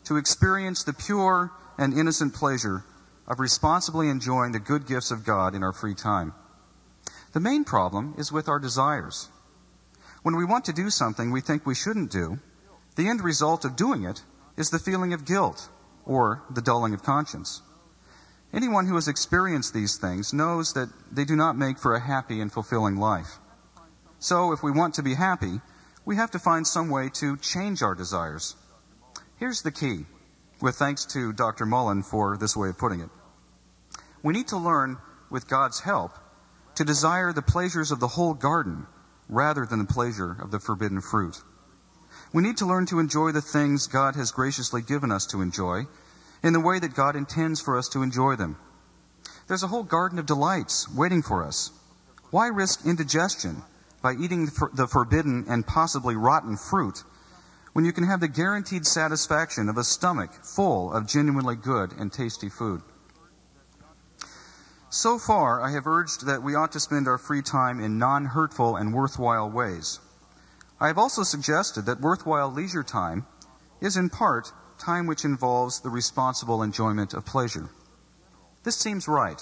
to 0.04 0.16
experience 0.16 0.82
the 0.82 0.92
pure 0.92 1.52
and 1.78 1.96
innocent 1.96 2.34
pleasure 2.34 2.84
of 3.28 3.38
responsibly 3.38 4.08
enjoying 4.08 4.52
the 4.52 4.58
good 4.58 4.86
gifts 4.86 5.12
of 5.12 5.24
God 5.24 5.54
in 5.54 5.62
our 5.62 5.72
free 5.72 5.94
time. 5.94 6.34
The 7.32 7.40
main 7.40 7.64
problem 7.64 8.14
is 8.18 8.32
with 8.32 8.48
our 8.48 8.58
desires. 8.58 9.28
When 10.22 10.34
we 10.34 10.44
want 10.44 10.64
to 10.64 10.72
do 10.72 10.90
something 10.90 11.30
we 11.30 11.40
think 11.40 11.64
we 11.64 11.74
shouldn't 11.74 12.10
do, 12.10 12.40
the 12.96 13.08
end 13.08 13.22
result 13.22 13.64
of 13.64 13.76
doing 13.76 14.02
it 14.02 14.22
is 14.56 14.70
the 14.70 14.78
feeling 14.80 15.12
of 15.12 15.24
guilt 15.24 15.68
or 16.04 16.42
the 16.50 16.62
dulling 16.62 16.94
of 16.94 17.04
conscience. 17.04 17.62
Anyone 18.52 18.86
who 18.86 18.96
has 18.96 19.06
experienced 19.06 19.72
these 19.72 19.98
things 19.98 20.32
knows 20.32 20.72
that 20.72 20.88
they 21.12 21.24
do 21.24 21.36
not 21.36 21.56
make 21.56 21.78
for 21.78 21.94
a 21.94 22.00
happy 22.00 22.40
and 22.40 22.52
fulfilling 22.52 22.96
life. 22.96 23.38
So, 24.18 24.52
if 24.52 24.62
we 24.64 24.72
want 24.72 24.94
to 24.94 25.02
be 25.02 25.14
happy, 25.14 25.60
we 26.08 26.16
have 26.16 26.30
to 26.30 26.38
find 26.38 26.66
some 26.66 26.88
way 26.88 27.10
to 27.10 27.36
change 27.36 27.82
our 27.82 27.94
desires. 27.94 28.56
Here's 29.36 29.60
the 29.60 29.70
key, 29.70 30.06
with 30.58 30.76
thanks 30.76 31.04
to 31.12 31.34
Dr. 31.34 31.66
Mullen 31.66 32.02
for 32.02 32.38
this 32.38 32.56
way 32.56 32.70
of 32.70 32.78
putting 32.78 33.00
it. 33.00 33.10
We 34.22 34.32
need 34.32 34.48
to 34.48 34.56
learn, 34.56 34.96
with 35.28 35.50
God's 35.50 35.80
help, 35.80 36.12
to 36.76 36.84
desire 36.86 37.34
the 37.34 37.42
pleasures 37.42 37.90
of 37.90 38.00
the 38.00 38.08
whole 38.08 38.32
garden 38.32 38.86
rather 39.28 39.66
than 39.66 39.80
the 39.80 39.84
pleasure 39.84 40.34
of 40.40 40.50
the 40.50 40.58
forbidden 40.58 41.02
fruit. 41.02 41.42
We 42.32 42.42
need 42.42 42.56
to 42.56 42.66
learn 42.66 42.86
to 42.86 43.00
enjoy 43.00 43.32
the 43.32 43.42
things 43.42 43.86
God 43.86 44.16
has 44.16 44.32
graciously 44.32 44.80
given 44.80 45.12
us 45.12 45.26
to 45.26 45.42
enjoy 45.42 45.88
in 46.42 46.54
the 46.54 46.60
way 46.60 46.78
that 46.78 46.94
God 46.94 47.16
intends 47.16 47.60
for 47.60 47.76
us 47.76 47.86
to 47.90 48.02
enjoy 48.02 48.34
them. 48.34 48.56
There's 49.46 49.62
a 49.62 49.68
whole 49.68 49.82
garden 49.82 50.18
of 50.18 50.24
delights 50.24 50.88
waiting 50.90 51.20
for 51.20 51.44
us. 51.44 51.70
Why 52.30 52.46
risk 52.46 52.86
indigestion 52.86 53.62
by 54.02 54.14
eating 54.14 54.46
the 54.72 54.86
forbidden 54.86 55.44
and 55.48 55.66
possibly 55.66 56.16
rotten 56.16 56.56
fruit 56.56 57.04
when 57.72 57.84
you 57.84 57.92
can 57.92 58.04
have 58.04 58.20
the 58.20 58.28
guaranteed 58.28 58.86
satisfaction 58.86 59.68
of 59.68 59.76
a 59.76 59.84
stomach 59.84 60.32
full 60.44 60.92
of 60.92 61.06
genuinely 61.06 61.56
good 61.56 61.92
and 61.92 62.12
tasty 62.12 62.48
food? 62.48 62.82
So 64.90 65.18
far, 65.18 65.60
I 65.60 65.72
have 65.72 65.86
urged 65.86 66.26
that 66.26 66.42
we 66.42 66.54
ought 66.54 66.72
to 66.72 66.80
spend 66.80 67.08
our 67.08 67.18
free 67.18 67.42
time 67.42 67.78
in 67.78 67.98
non 67.98 68.24
hurtful 68.24 68.76
and 68.76 68.94
worthwhile 68.94 69.50
ways. 69.50 70.00
I 70.80 70.86
have 70.86 70.96
also 70.96 71.24
suggested 71.24 71.86
that 71.86 72.00
worthwhile 72.00 72.50
leisure 72.50 72.82
time 72.82 73.26
is 73.80 73.96
in 73.96 74.08
part 74.08 74.52
time 74.78 75.06
which 75.06 75.24
involves 75.24 75.80
the 75.80 75.90
responsible 75.90 76.62
enjoyment 76.62 77.12
of 77.12 77.26
pleasure. 77.26 77.68
This 78.62 78.76
seems 78.76 79.08
right, 79.08 79.40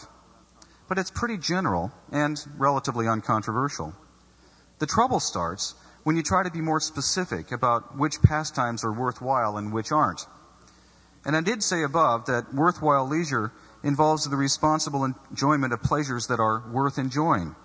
but 0.89 0.99
it's 0.99 1.11
pretty 1.11 1.39
general 1.39 1.93
and 2.11 2.45
relatively 2.57 3.07
uncontroversial. 3.07 3.95
The 4.79 4.87
trouble 4.87 5.21
starts 5.21 5.75
when 6.03 6.17
you 6.17 6.23
try 6.23 6.43
to 6.43 6.51
be 6.51 6.61
more 6.61 6.81
specific 6.81 7.51
about 7.51 7.97
which 7.97 8.23
pastimes 8.23 8.85
are 8.85 8.93
worthwhile 8.93 9.57
and 9.57 9.73
which 9.73 9.91
aren't. 9.91 10.27
And 11.25 11.37
I 11.37 11.41
did 11.41 11.63
say 11.63 11.83
above 11.83 12.27
that 12.27 12.55
worthwhile 12.55 13.09
leisure 13.09 13.53
involves 13.83 14.29
the 14.29 14.37
responsible 14.37 15.05
enjoyment 15.05 15.73
of 15.73 15.83
pleasures 15.83 16.27
that 16.29 16.41
are 16.41 16.63
worth 16.71 16.99
enjoying. 16.99 17.57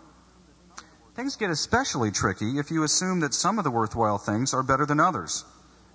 Things 1.15 1.35
get 1.35 1.49
especially 1.49 2.09
tricky 2.11 2.57
if 2.57 2.71
you 2.71 2.83
assume 2.83 3.19
that 3.19 3.33
some 3.33 3.57
of 3.57 3.63
the 3.63 3.71
worthwhile 3.71 4.17
things 4.17 4.53
are 4.53 4.63
better 4.63 4.85
than 4.85 4.99
others, 4.99 5.43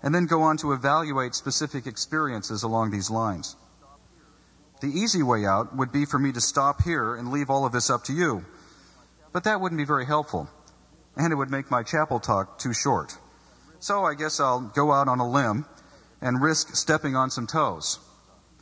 and 0.02 0.14
then 0.14 0.26
go 0.26 0.42
on 0.42 0.59
to 0.59 0.72
evaluate 0.72 1.35
specific 1.35 1.87
experiences 1.87 2.62
along 2.62 2.90
these 2.90 3.11
lines. 3.11 3.57
The 4.83 4.88
easy 4.88 5.22
way 5.22 5.46
out 5.46 5.74
would 5.74 5.90
be 5.90 6.05
for 6.05 6.18
me 6.18 6.33
to 6.33 6.40
stop 6.40 6.83
here 6.83 7.16
and 7.16 7.33
leave 7.33 7.48
all 7.48 7.64
of 7.64 7.72
this 7.72 7.88
up 7.88 8.05
to 8.05 8.12
you, 8.12 8.44
but 9.33 9.44
that 9.44 9.61
wouldn't 9.61 9.79
be 9.79 9.87
very 9.87 10.05
helpful, 10.05 10.50
and 11.16 11.33
it 11.33 11.37
would 11.37 11.50
make 11.50 11.70
my 11.70 11.83
chapel 11.83 12.20
talk 12.20 12.59
too 12.59 12.72
short. 12.72 13.16
So 13.79 14.05
I 14.05 14.14
guess 14.14 14.40
I'll 14.40 14.61
go 14.61 14.92
out 14.92 15.09
on 15.09 15.18
a 15.18 15.29
limb 15.29 15.66
and 16.20 16.42
risk 16.42 16.74
stepping 16.74 17.16
on 17.16 17.31
some 17.31 17.46
toes. 17.46 17.98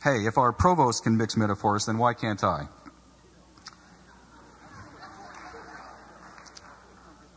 Hey, 0.03 0.25
if 0.25 0.37
our 0.37 0.51
provost 0.51 1.03
can 1.03 1.17
mix 1.17 1.35
metaphors, 1.35 1.85
then 1.85 1.97
why 1.97 2.13
can't 2.13 2.43
I? 2.43 2.67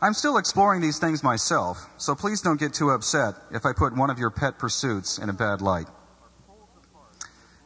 I'm 0.01 0.13
still 0.13 0.37
exploring 0.37 0.79
these 0.79 0.97
things 0.97 1.23
myself, 1.23 1.85
so 1.97 2.15
please 2.15 2.41
don't 2.41 2.59
get 2.59 2.73
too 2.73 2.91
upset 2.91 3.35
if 3.51 3.65
I 3.65 3.73
put 3.73 3.97
one 3.97 4.09
of 4.09 4.17
your 4.17 4.29
pet 4.29 4.57
pursuits 4.57 5.17
in 5.17 5.29
a 5.29 5.33
bad 5.33 5.61
light. 5.61 5.87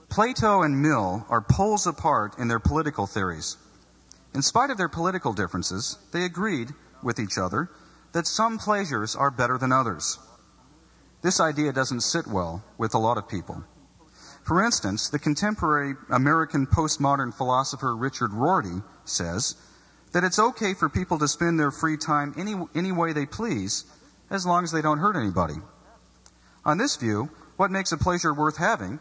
Plato 0.10 0.64
and 0.64 0.82
Mill 0.82 1.26
are 1.30 1.42
poles 1.42 1.86
apart 1.86 2.40
in 2.40 2.48
their 2.48 2.60
political 2.60 3.06
theories. 3.06 3.58
In 4.34 4.42
spite 4.42 4.72
of 4.72 4.78
their 4.78 4.90
political 4.90 5.34
differences, 5.34 6.00
they 6.12 6.24
agreed 6.24 6.70
with 7.04 7.20
each 7.20 7.38
other 7.38 7.70
that 8.14 8.28
some 8.28 8.58
pleasures 8.58 9.16
are 9.16 9.32
better 9.32 9.58
than 9.58 9.72
others. 9.72 10.20
This 11.22 11.40
idea 11.40 11.72
doesn't 11.72 12.02
sit 12.02 12.28
well 12.28 12.64
with 12.78 12.94
a 12.94 13.00
lot 13.00 13.18
of 13.18 13.28
people. 13.28 13.64
For 14.44 14.64
instance, 14.64 15.10
the 15.10 15.20
contemporary 15.20 15.96
American 16.10 16.68
postmodern 16.68 17.34
philosopher 17.34 17.96
Richard 17.96 18.34
Rorty 18.34 18.82
says 19.06 19.56
that 20.12 20.24
it's 20.24 20.38
okay 20.38 20.74
for 20.74 20.90
people 20.90 21.18
to 21.20 21.28
spend 21.28 21.60
their 21.60 21.72
free 21.72 21.98
time 21.98 22.34
any, 22.38 22.56
any 22.76 22.92
way 22.92 23.14
they 23.14 23.26
please 23.26 23.86
as 24.30 24.46
long 24.46 24.64
as 24.64 24.72
they 24.72 24.82
don't 24.82 25.00
hurt 25.00 25.16
anybody. 25.16 25.56
On 26.66 26.78
this 26.78 26.98
view, 26.98 27.30
what 27.56 27.72
makes 27.72 27.92
a 27.92 27.98
pleasure 27.98 28.34
worth 28.34 28.58
having 28.58 29.00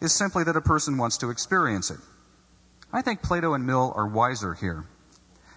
is 0.00 0.12
simply 0.12 0.44
that 0.44 0.56
a 0.56 0.60
person 0.60 0.96
wants 0.96 1.18
to 1.18 1.30
experience 1.30 1.90
it. 1.90 1.98
I 2.92 3.02
think 3.02 3.22
Plato 3.22 3.54
and 3.54 3.66
Mill 3.66 3.92
are 3.96 4.06
wiser 4.06 4.54
here. 4.54 4.84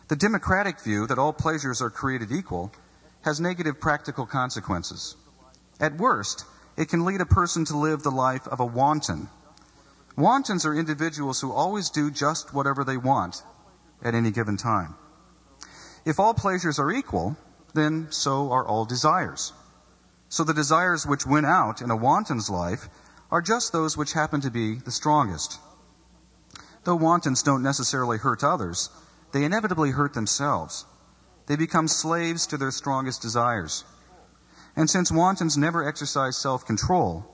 The 0.08 0.16
democratic 0.16 0.80
view 0.80 1.06
that 1.08 1.20
all 1.20 1.34
pleasures 1.34 1.82
are 1.82 1.90
created 1.90 2.32
equal 2.32 2.72
has 3.24 3.42
negative 3.42 3.82
practical 3.82 4.26
consequences. 4.26 5.16
At 5.82 5.98
worst, 5.98 6.46
it 6.78 6.88
can 6.88 7.04
lead 7.04 7.20
a 7.20 7.26
person 7.26 7.66
to 7.66 7.78
live 7.78 8.04
the 8.04 8.12
life 8.12 8.48
of 8.48 8.60
a 8.62 8.66
wanton. 8.66 9.28
Wantons 10.16 10.66
are 10.66 10.74
individuals 10.74 11.42
who 11.42 11.52
always 11.52 11.90
do 11.90 12.10
just 12.10 12.54
whatever 12.54 12.84
they 12.84 12.98
want 12.98 13.44
at 14.02 14.16
any 14.16 14.32
given 14.32 14.56
time. 14.56 14.96
If 16.06 16.20
all 16.20 16.34
pleasures 16.34 16.80
are 16.80 16.92
equal, 16.92 17.36
then 17.74 18.08
so 18.10 18.52
are 18.52 18.66
all 18.66 18.86
desires. 18.86 19.52
So 20.30 20.44
the 20.44 20.54
desires 20.54 21.06
which 21.06 21.26
win 21.26 21.44
out 21.44 21.82
in 21.82 21.92
a 21.92 21.96
wanton's 21.96 22.50
life 22.50 22.88
are 23.30 23.42
just 23.42 23.74
those 23.74 23.98
which 23.98 24.14
happen 24.14 24.40
to 24.42 24.52
be 24.52 24.76
the 24.76 24.92
strongest. 24.92 25.60
Though 26.86 26.96
wantons 26.96 27.44
don't 27.44 27.62
necessarily 27.62 28.18
hurt 28.18 28.44
others, 28.44 28.90
they 29.32 29.44
inevitably 29.44 29.92
hurt 29.92 30.14
themselves. 30.14 30.86
They 31.48 31.56
become 31.56 31.88
slaves 31.88 32.48
to 32.48 32.58
their 32.58 32.72
strongest 32.72 33.22
desires. 33.22 33.84
And 34.76 34.90
since 34.90 35.12
wantons 35.12 35.58
never 35.58 35.88
exercise 35.88 36.38
self 36.38 36.66
control, 36.66 37.26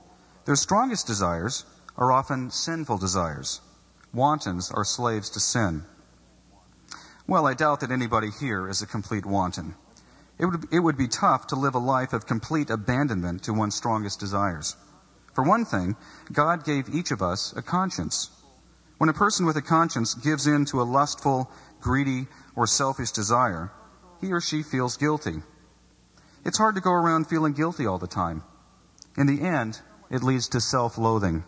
their 0.45 0.55
strongest 0.55 1.07
desires 1.07 1.65
are 1.97 2.11
often 2.11 2.51
sinful 2.51 2.97
desires. 2.97 3.61
Wantons 4.13 4.71
are 4.71 4.85
slaves 4.85 5.29
to 5.31 5.39
sin. 5.39 5.83
Well, 7.27 7.47
I 7.47 7.53
doubt 7.53 7.79
that 7.79 7.91
anybody 7.91 8.29
here 8.29 8.67
is 8.67 8.81
a 8.81 8.87
complete 8.87 9.25
wanton. 9.25 9.75
It 10.37 10.45
would, 10.45 10.67
it 10.71 10.79
would 10.79 10.97
be 10.97 11.07
tough 11.07 11.47
to 11.47 11.55
live 11.55 11.75
a 11.75 11.79
life 11.79 12.13
of 12.13 12.25
complete 12.25 12.69
abandonment 12.69 13.43
to 13.43 13.53
one's 13.53 13.75
strongest 13.75 14.19
desires. 14.19 14.75
For 15.33 15.43
one 15.43 15.65
thing, 15.65 15.95
God 16.31 16.65
gave 16.65 16.93
each 16.93 17.11
of 17.11 17.21
us 17.21 17.53
a 17.55 17.61
conscience. 17.61 18.29
When 18.97 19.09
a 19.09 19.13
person 19.13 19.45
with 19.45 19.57
a 19.57 19.61
conscience 19.61 20.13
gives 20.13 20.47
in 20.47 20.65
to 20.65 20.81
a 20.81 20.83
lustful, 20.83 21.49
greedy, 21.83 22.27
or 22.55 22.65
selfish 22.65 23.11
desire, 23.11 23.71
he 24.21 24.31
or 24.31 24.41
she 24.41 24.63
feels 24.63 24.97
guilty. 24.97 25.43
It's 26.45 26.57
hard 26.57 26.75
to 26.75 26.81
go 26.81 26.91
around 26.91 27.27
feeling 27.27 27.53
guilty 27.53 27.85
all 27.85 27.99
the 27.99 28.07
time. 28.07 28.43
In 29.17 29.27
the 29.27 29.41
end, 29.41 29.81
it 30.09 30.23
leads 30.23 30.47
to 30.49 30.61
self 30.61 30.97
loathing. 30.97 31.43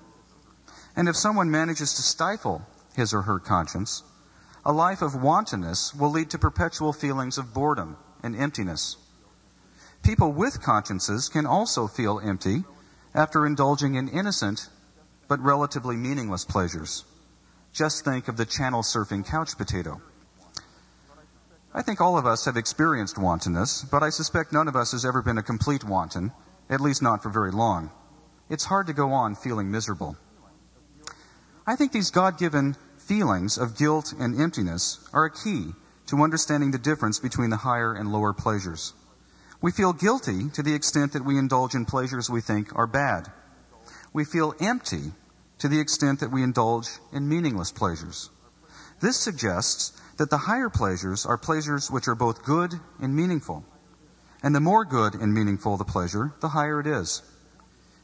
And 0.95 1.07
if 1.09 1.15
someone 1.15 1.49
manages 1.49 1.93
to 1.95 2.01
stifle 2.01 2.67
his 2.95 3.13
or 3.13 3.23
her 3.23 3.39
conscience, 3.39 4.03
a 4.65 4.71
life 4.71 5.01
of 5.01 5.21
wantonness 5.21 5.93
will 5.93 6.11
lead 6.11 6.29
to 6.31 6.39
perpetual 6.39 6.93
feelings 6.93 7.37
of 7.37 7.53
boredom 7.53 7.97
and 8.23 8.35
emptiness. 8.35 8.97
People 10.03 10.31
with 10.31 10.61
consciences 10.61 11.29
can 11.29 11.45
also 11.45 11.87
feel 11.87 12.19
empty 12.19 12.63
after 13.13 13.45
indulging 13.45 13.95
in 13.95 14.07
innocent 14.07 14.69
but 15.27 15.39
relatively 15.39 15.95
meaningless 15.95 16.45
pleasures. 16.45 17.03
Just 17.73 18.05
think 18.05 18.27
of 18.27 18.37
the 18.37 18.45
channel 18.45 18.83
surfing 18.83 19.25
couch 19.25 19.57
potato. 19.57 20.01
I 21.75 21.81
think 21.81 21.99
all 21.99 22.17
of 22.17 22.25
us 22.25 22.45
have 22.45 22.55
experienced 22.55 23.17
wantonness, 23.17 23.83
but 23.83 24.01
I 24.01 24.09
suspect 24.09 24.53
none 24.53 24.69
of 24.69 24.77
us 24.77 24.93
has 24.93 25.03
ever 25.03 25.21
been 25.21 25.37
a 25.37 25.43
complete 25.43 25.83
wanton, 25.83 26.31
at 26.69 26.79
least 26.79 27.01
not 27.01 27.21
for 27.21 27.29
very 27.29 27.51
long. 27.51 27.91
It's 28.49 28.63
hard 28.63 28.87
to 28.87 28.93
go 28.93 29.11
on 29.11 29.35
feeling 29.35 29.69
miserable. 29.69 30.15
I 31.67 31.75
think 31.75 31.91
these 31.91 32.11
God 32.11 32.37
given 32.37 32.77
feelings 32.97 33.57
of 33.57 33.77
guilt 33.77 34.13
and 34.17 34.39
emptiness 34.39 35.05
are 35.11 35.25
a 35.25 35.29
key 35.29 35.73
to 36.05 36.23
understanding 36.23 36.71
the 36.71 36.77
difference 36.77 37.19
between 37.19 37.49
the 37.49 37.57
higher 37.57 37.93
and 37.93 38.09
lower 38.09 38.31
pleasures. 38.31 38.93
We 39.61 39.73
feel 39.73 39.91
guilty 39.91 40.47
to 40.51 40.63
the 40.63 40.75
extent 40.75 41.11
that 41.11 41.25
we 41.25 41.37
indulge 41.37 41.75
in 41.75 41.83
pleasures 41.83 42.29
we 42.29 42.39
think 42.39 42.73
are 42.73 42.87
bad. 42.87 43.29
We 44.13 44.23
feel 44.23 44.55
empty 44.61 45.11
to 45.59 45.67
the 45.67 45.81
extent 45.81 46.21
that 46.21 46.31
we 46.31 46.41
indulge 46.41 46.87
in 47.11 47.27
meaningless 47.27 47.73
pleasures. 47.73 48.29
This 49.01 49.17
suggests 49.17 49.91
that 50.17 50.29
the 50.29 50.37
higher 50.37 50.69
pleasures 50.69 51.25
are 51.25 51.37
pleasures 51.37 51.91
which 51.91 52.07
are 52.07 52.15
both 52.15 52.43
good 52.43 52.73
and 53.01 53.15
meaningful. 53.15 53.65
And 54.43 54.55
the 54.55 54.59
more 54.59 54.85
good 54.85 55.15
and 55.15 55.33
meaningful 55.33 55.77
the 55.77 55.85
pleasure, 55.85 56.33
the 56.39 56.49
higher 56.49 56.79
it 56.79 56.87
is. 56.87 57.21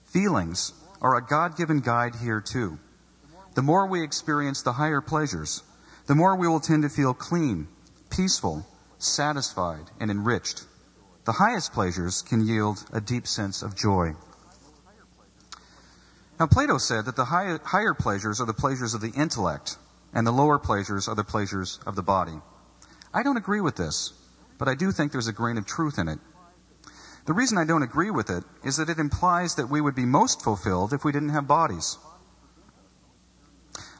Feelings 0.06 0.74
are 1.02 1.16
a 1.16 1.26
God 1.26 1.56
given 1.56 1.80
guide 1.80 2.16
here, 2.16 2.42
too 2.42 2.80
the 3.54 3.62
more 3.62 3.86
we 3.86 4.04
experience 4.04 4.62
the 4.62 4.74
higher 4.74 5.02
pleasures, 5.02 5.64
the 6.08 6.16
more 6.16 6.36
we 6.36 6.48
will 6.48 6.60
tend 6.60 6.84
to 6.84 6.90
feel 6.90 7.14
clean, 7.14 7.68
peaceful, 8.10 8.66
satisfied, 8.98 9.92
and 10.00 10.10
enriched. 10.10 10.66
The 11.26 11.34
highest 11.34 11.74
pleasures 11.74 12.22
can 12.22 12.46
yield 12.46 12.84
a 12.94 13.02
deep 13.02 13.28
sense 13.28 13.62
of 13.62 13.76
joy. 13.76 14.14
Now, 16.40 16.48
Plato 16.48 16.78
said 16.78 17.06
that 17.06 17.16
the 17.16 17.26
high, 17.26 17.60
higher 17.64 17.94
pleasures 17.94 18.42
are 18.42 18.48
the 18.48 18.54
pleasures 18.54 18.94
of 18.94 19.02
the 19.02 19.12
intellect, 19.12 19.78
and 20.14 20.26
the 20.26 20.32
lower 20.32 20.60
pleasures 20.60 21.08
are 21.08 21.16
the 21.16 21.24
pleasures 21.24 21.80
of 21.86 21.96
the 21.96 22.04
body. 22.04 22.40
I 23.14 23.24
don't 23.24 23.38
agree 23.38 23.62
with 23.62 23.76
this, 23.76 24.14
but 24.58 24.68
I 24.68 24.76
do 24.76 24.92
think 24.92 25.12
there's 25.12 25.28
a 25.28 25.34
grain 25.34 25.58
of 25.58 25.66
truth 25.66 25.98
in 25.98 26.08
it. 26.08 26.20
The 27.26 27.34
reason 27.34 27.58
I 27.58 27.66
don't 27.66 27.84
agree 27.84 28.10
with 28.10 28.30
it 28.30 28.44
is 28.64 28.78
that 28.78 28.90
it 28.90 28.98
implies 28.98 29.56
that 29.56 29.70
we 29.70 29.82
would 29.82 29.96
be 29.96 30.06
most 30.06 30.42
fulfilled 30.42 30.94
if 30.94 31.06
we 31.06 31.12
didn't 31.12 31.30
have 31.30 31.48
bodies. 31.48 31.98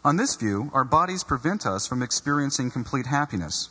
On 0.04 0.16
this 0.16 0.36
view, 0.36 0.72
our 0.74 0.84
bodies 0.84 1.24
prevent 1.24 1.66
us 1.66 1.86
from 1.86 2.02
experiencing 2.02 2.72
complete 2.72 3.06
happiness. 3.06 3.70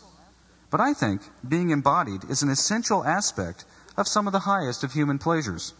But 0.71 0.81
I 0.81 0.95
think 0.95 1.23
being 1.47 1.71
embodied 1.71 2.23
is 2.31 2.43
an 2.43 2.51
essential 2.51 3.05
aspect 3.05 3.65
of 3.97 4.07
some 4.07 4.29
of 4.29 4.33
the 4.33 4.41
highest 4.41 4.85
of 4.85 4.93
human 4.93 5.19
pleasures. 5.19 5.75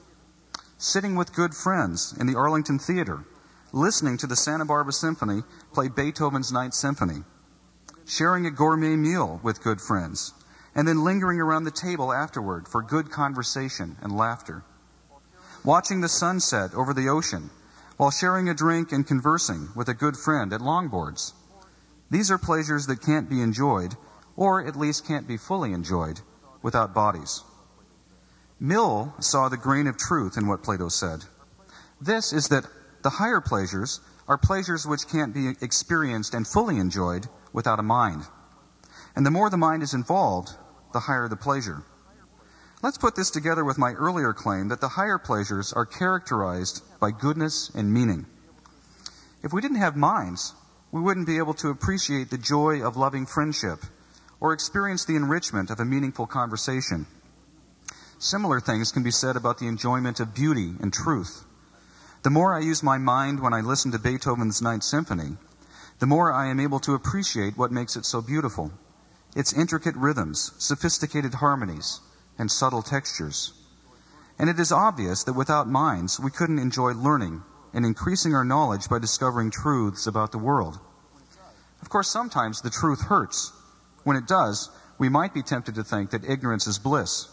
Sitting 0.77 1.15
with 1.15 1.35
good 1.35 1.55
friends 1.55 2.13
in 2.19 2.27
the 2.27 2.35
Arlington 2.35 2.81
Theater, 2.81 3.25
listening 3.73 4.17
to 4.19 4.27
the 4.27 4.37
Santa 4.37 4.65
Barbara 4.65 4.93
Symphony 4.93 5.43
play 5.73 5.89
Beethoven's 5.89 6.53
Ninth 6.53 6.75
Symphony, 6.75 7.25
sharing 8.07 8.47
a 8.47 8.51
gourmet 8.51 8.97
meal 8.97 9.41
with 9.43 9.63
good 9.63 9.81
friends, 9.81 10.33
and 10.75 10.87
then 10.87 11.05
lingering 11.05 11.41
around 11.41 11.65
the 11.65 11.71
table 11.71 12.13
afterward 12.13 12.69
for 12.69 12.83
good 12.83 13.11
conversation 13.11 13.97
and 14.03 14.17
laughter. 14.17 14.65
watching 15.65 16.01
the 16.01 16.09
sunset 16.09 16.75
over 16.75 16.95
the 16.95 17.09
ocean, 17.09 17.51
while 17.97 18.11
sharing 18.11 18.49
a 18.49 18.55
drink 18.55 18.93
and 18.93 19.07
conversing 19.07 19.69
with 19.77 19.89
a 19.89 19.95
good 19.95 20.17
friend 20.17 20.53
at 20.53 20.61
longboards. 20.61 21.33
These 22.11 22.31
are 22.31 22.39
pleasures 22.39 22.87
that 22.87 23.03
can't 23.03 23.29
be 23.29 23.43
enjoyed, 23.43 23.95
or 24.37 24.65
at 24.65 24.77
least 24.77 25.07
can't 25.07 25.29
be 25.29 25.37
fully 25.37 25.73
enjoyed, 25.73 26.21
without 26.63 26.95
bodies. 26.95 27.43
Mill 28.59 29.15
saw 29.21 29.49
the 29.49 29.57
grain 29.57 29.87
of 29.87 29.97
truth 29.97 30.37
in 30.37 30.47
what 30.47 30.63
Plato 30.63 30.89
said. 30.89 31.25
This 32.01 32.33
is 32.33 32.49
that 32.49 32.65
the 33.03 33.11
higher 33.11 33.41
pleasures 33.41 34.01
are 34.29 34.39
pleasures 34.39 34.87
which 34.87 35.09
can't 35.09 35.35
be 35.35 35.55
experienced 35.61 36.35
and 36.35 36.47
fully 36.47 36.79
enjoyed 36.79 37.27
without 37.53 37.81
a 37.81 37.83
mind. 37.83 38.23
And 39.17 39.27
the 39.27 39.31
more 39.31 39.51
the 39.51 39.57
mind 39.57 39.83
is 39.83 39.95
involved, 39.95 40.51
the 40.93 41.01
higher 41.01 41.29
the 41.29 41.37
pleasure. 41.37 41.83
Let's 42.83 42.99
put 42.99 43.15
this 43.15 43.31
together 43.31 43.65
with 43.65 43.77
my 43.77 43.93
earlier 43.93 44.33
claim 44.33 44.69
that 44.69 44.81
the 44.81 44.89
higher 44.89 45.19
pleasures 45.19 45.73
are 45.73 45.85
characterized 45.85 46.83
by 46.99 47.11
goodness 47.11 47.71
and 47.75 47.93
meaning. 47.93 48.27
If 49.43 49.53
we 49.53 49.61
didn't 49.61 49.79
have 49.79 49.97
minds, 49.97 50.55
we 50.93 51.01
wouldn't 51.01 51.27
be 51.27 51.39
able 51.39 51.55
to 51.55 51.69
appreciate 51.69 52.31
the 52.31 52.39
joy 52.39 52.83
of 52.83 52.97
loving 52.97 53.27
friendship 53.27 53.81
or 54.41 54.53
experience 54.53 55.05
the 55.05 55.17
enrichment 55.17 55.71
of 55.71 55.81
a 55.81 55.85
meaningful 55.85 56.27
conversation. 56.27 57.07
Similar 58.19 58.61
things 58.61 58.93
can 58.93 59.03
be 59.03 59.11
said 59.11 59.37
about 59.37 59.59
the 59.59 59.67
enjoyment 59.67 60.21
of 60.21 60.35
beauty 60.35 60.75
and 60.81 60.93
truth. 60.93 61.45
The 62.23 62.31
more 62.31 62.55
I 62.55 62.59
use 62.59 62.83
my 62.83 62.99
mind 62.99 63.41
when 63.41 63.55
I 63.55 63.63
listen 63.63 63.93
to 63.93 63.99
Beethoven's 63.99 64.61
Ninth 64.61 64.83
Symphony, 64.83 65.39
the 66.01 66.07
more 66.07 66.31
I 66.31 66.49
am 66.49 66.61
able 66.61 66.79
to 66.81 66.93
appreciate 66.93 67.57
what 67.57 67.73
makes 67.73 67.97
it 67.97 68.05
so 68.05 68.21
beautiful 68.21 68.73
its 69.35 69.55
intricate 69.55 69.97
rhythms, 69.97 70.53
sophisticated 70.59 71.35
harmonies, 71.35 72.01
and 72.37 72.51
subtle 72.51 72.83
textures. 72.83 73.55
And 74.39 74.51
it 74.51 74.61
is 74.61 74.71
obvious 74.71 75.25
that 75.25 75.33
without 75.33 75.69
minds, 75.69 76.21
we 76.21 76.31
couldn't 76.31 76.59
enjoy 76.59 76.93
learning 76.93 77.43
and 77.73 77.87
increasing 77.87 78.35
our 78.35 78.45
knowledge 78.45 78.89
by 78.89 78.99
discovering 78.99 79.51
truths 79.51 80.07
about 80.07 80.33
the 80.33 80.39
world. 80.39 80.79
Of 81.81 81.89
course, 81.89 82.11
sometimes 82.11 82.61
the 82.61 82.71
truth 82.71 83.03
hurts. 83.03 83.53
When 84.05 84.17
it 84.17 84.27
does, 84.27 84.69
we 84.99 85.09
might 85.09 85.33
be 85.33 85.43
tempted 85.43 85.77
to 85.77 85.85
think 85.85 86.11
that 86.11 86.29
ignorance 86.29 86.67
is 86.67 86.79
bliss. 86.79 87.29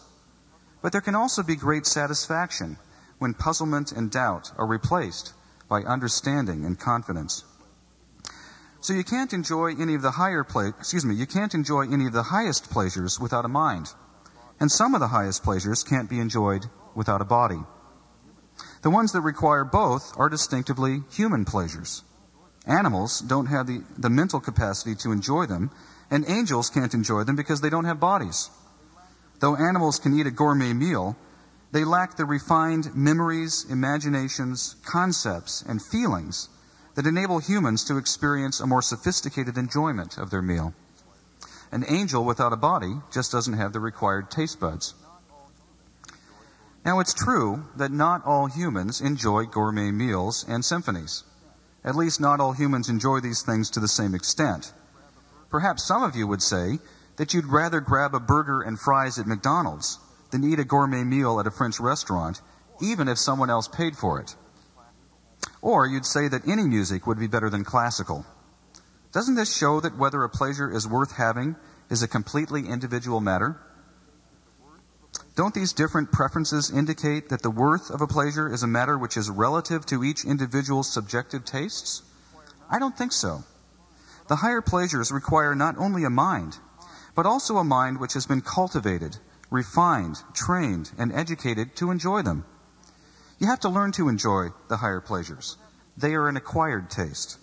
But 0.80 0.92
there 0.92 1.02
can 1.02 1.14
also 1.16 1.42
be 1.42 1.56
great 1.56 1.84
satisfaction 1.84 2.78
when 3.18 3.34
puzzlement 3.34 3.92
and 3.92 4.10
doubt 4.10 4.52
are 4.56 4.66
replaced 4.66 5.32
by 5.68 5.82
understanding 5.82 6.64
and 6.64 6.78
confidence. 6.78 7.44
So 8.80 8.92
you 8.92 9.04
can't 9.04 9.32
enjoy 9.32 9.74
any 9.74 9.94
of 9.94 10.02
the 10.02 10.12
higher 10.12 10.44
ple- 10.44 10.68
excuse 10.78 11.04
me, 11.04 11.14
you 11.14 11.26
can't 11.26 11.54
enjoy 11.54 11.82
any 11.90 12.06
of 12.06 12.12
the 12.12 12.24
highest 12.24 12.70
pleasures 12.70 13.18
without 13.20 13.44
a 13.44 13.48
mind. 13.48 13.92
And 14.60 14.70
some 14.70 14.94
of 14.94 15.00
the 15.00 15.08
highest 15.08 15.42
pleasures 15.42 15.84
can't 15.84 16.08
be 16.08 16.20
enjoyed 16.20 16.66
without 16.94 17.20
a 17.20 17.24
body. 17.24 17.60
The 18.82 18.90
ones 18.90 19.12
that 19.12 19.20
require 19.20 19.64
both 19.64 20.12
are 20.16 20.28
distinctively 20.28 21.02
human 21.10 21.44
pleasures. 21.44 22.02
Animals 22.66 23.20
don't 23.20 23.46
have 23.46 23.66
the, 23.66 23.82
the 23.96 24.10
mental 24.10 24.40
capacity 24.40 24.94
to 24.96 25.12
enjoy 25.12 25.46
them, 25.46 25.70
and 26.10 26.28
angels 26.28 26.70
can't 26.70 26.94
enjoy 26.94 27.24
them 27.24 27.36
because 27.36 27.60
they 27.60 27.70
don't 27.70 27.84
have 27.84 28.00
bodies. 28.00 28.50
Though 29.40 29.56
animals 29.56 29.98
can 29.98 30.18
eat 30.18 30.26
a 30.26 30.30
gourmet 30.30 30.72
meal, 30.72 31.16
they 31.70 31.84
lack 31.84 32.16
the 32.16 32.24
refined 32.24 32.94
memories, 32.94 33.66
imaginations, 33.68 34.76
concepts, 34.84 35.62
and 35.62 35.82
feelings 35.82 36.48
that 36.94 37.06
enable 37.06 37.38
humans 37.38 37.84
to 37.84 37.98
experience 37.98 38.58
a 38.58 38.66
more 38.66 38.82
sophisticated 38.82 39.58
enjoyment 39.58 40.16
of 40.16 40.30
their 40.30 40.42
meal. 40.42 40.74
An 41.70 41.84
angel 41.86 42.24
without 42.24 42.54
a 42.54 42.56
body 42.56 42.94
just 43.12 43.30
doesn't 43.30 43.52
have 43.52 43.72
the 43.72 43.80
required 43.80 44.30
taste 44.30 44.58
buds. 44.58 44.94
Now, 46.84 47.00
it's 47.00 47.12
true 47.12 47.64
that 47.76 47.92
not 47.92 48.24
all 48.24 48.46
humans 48.46 49.02
enjoy 49.02 49.44
gourmet 49.44 49.90
meals 49.90 50.46
and 50.48 50.64
symphonies. 50.64 51.24
At 51.84 51.94
least, 51.94 52.20
not 52.20 52.40
all 52.40 52.52
humans 52.52 52.88
enjoy 52.88 53.20
these 53.20 53.42
things 53.42 53.68
to 53.70 53.80
the 53.80 53.88
same 53.88 54.14
extent. 54.14 54.72
Perhaps 55.50 55.84
some 55.84 56.02
of 56.02 56.16
you 56.16 56.26
would 56.26 56.42
say 56.42 56.78
that 57.16 57.34
you'd 57.34 57.46
rather 57.46 57.80
grab 57.80 58.14
a 58.14 58.20
burger 58.20 58.62
and 58.62 58.80
fries 58.80 59.18
at 59.18 59.26
McDonald's 59.26 59.98
than 60.30 60.44
eat 60.44 60.58
a 60.58 60.64
gourmet 60.64 61.04
meal 61.04 61.40
at 61.40 61.46
a 61.46 61.50
French 61.50 61.80
restaurant, 61.80 62.40
even 62.80 63.08
if 63.08 63.18
someone 63.18 63.50
else 63.50 63.68
paid 63.68 63.96
for 63.96 64.20
it. 64.20 64.34
Or 65.60 65.86
you'd 65.86 66.06
say 66.06 66.28
that 66.28 66.46
any 66.46 66.64
music 66.64 67.06
would 67.06 67.18
be 67.18 67.26
better 67.26 67.50
than 67.50 67.64
classical. 67.64 68.24
Doesn't 69.12 69.36
this 69.36 69.54
show 69.54 69.80
that 69.80 69.96
whether 69.96 70.22
a 70.22 70.28
pleasure 70.28 70.70
is 70.70 70.86
worth 70.86 71.16
having 71.16 71.56
is 71.90 72.02
a 72.02 72.08
completely 72.08 72.68
individual 72.68 73.20
matter? 73.20 73.58
Don't 75.34 75.54
these 75.54 75.72
different 75.72 76.12
preferences 76.12 76.70
indicate 76.70 77.28
that 77.28 77.42
the 77.42 77.50
worth 77.50 77.90
of 77.90 78.00
a 78.00 78.06
pleasure 78.06 78.52
is 78.52 78.62
a 78.62 78.66
matter 78.66 78.98
which 78.98 79.16
is 79.16 79.30
relative 79.30 79.86
to 79.86 80.04
each 80.04 80.24
individual's 80.24 80.92
subjective 80.92 81.44
tastes? 81.44 82.02
I 82.70 82.78
don't 82.78 82.96
think 82.96 83.12
so. 83.12 83.44
The 84.28 84.36
higher 84.36 84.60
pleasures 84.60 85.10
require 85.10 85.54
not 85.54 85.78
only 85.78 86.04
a 86.04 86.10
mind, 86.10 86.58
but 87.14 87.24
also 87.24 87.56
a 87.56 87.64
mind 87.64 87.98
which 87.98 88.12
has 88.12 88.26
been 88.26 88.42
cultivated, 88.42 89.16
refined, 89.50 90.22
trained, 90.34 90.90
and 90.98 91.12
educated 91.12 91.74
to 91.76 91.90
enjoy 91.90 92.22
them. 92.22 92.44
You 93.38 93.46
have 93.46 93.60
to 93.60 93.68
learn 93.68 93.92
to 93.92 94.08
enjoy 94.08 94.48
the 94.68 94.78
higher 94.78 95.00
pleasures. 95.00 95.56
They 95.96 96.14
are 96.14 96.28
an 96.28 96.36
acquired 96.36 96.90
taste. 96.90 97.38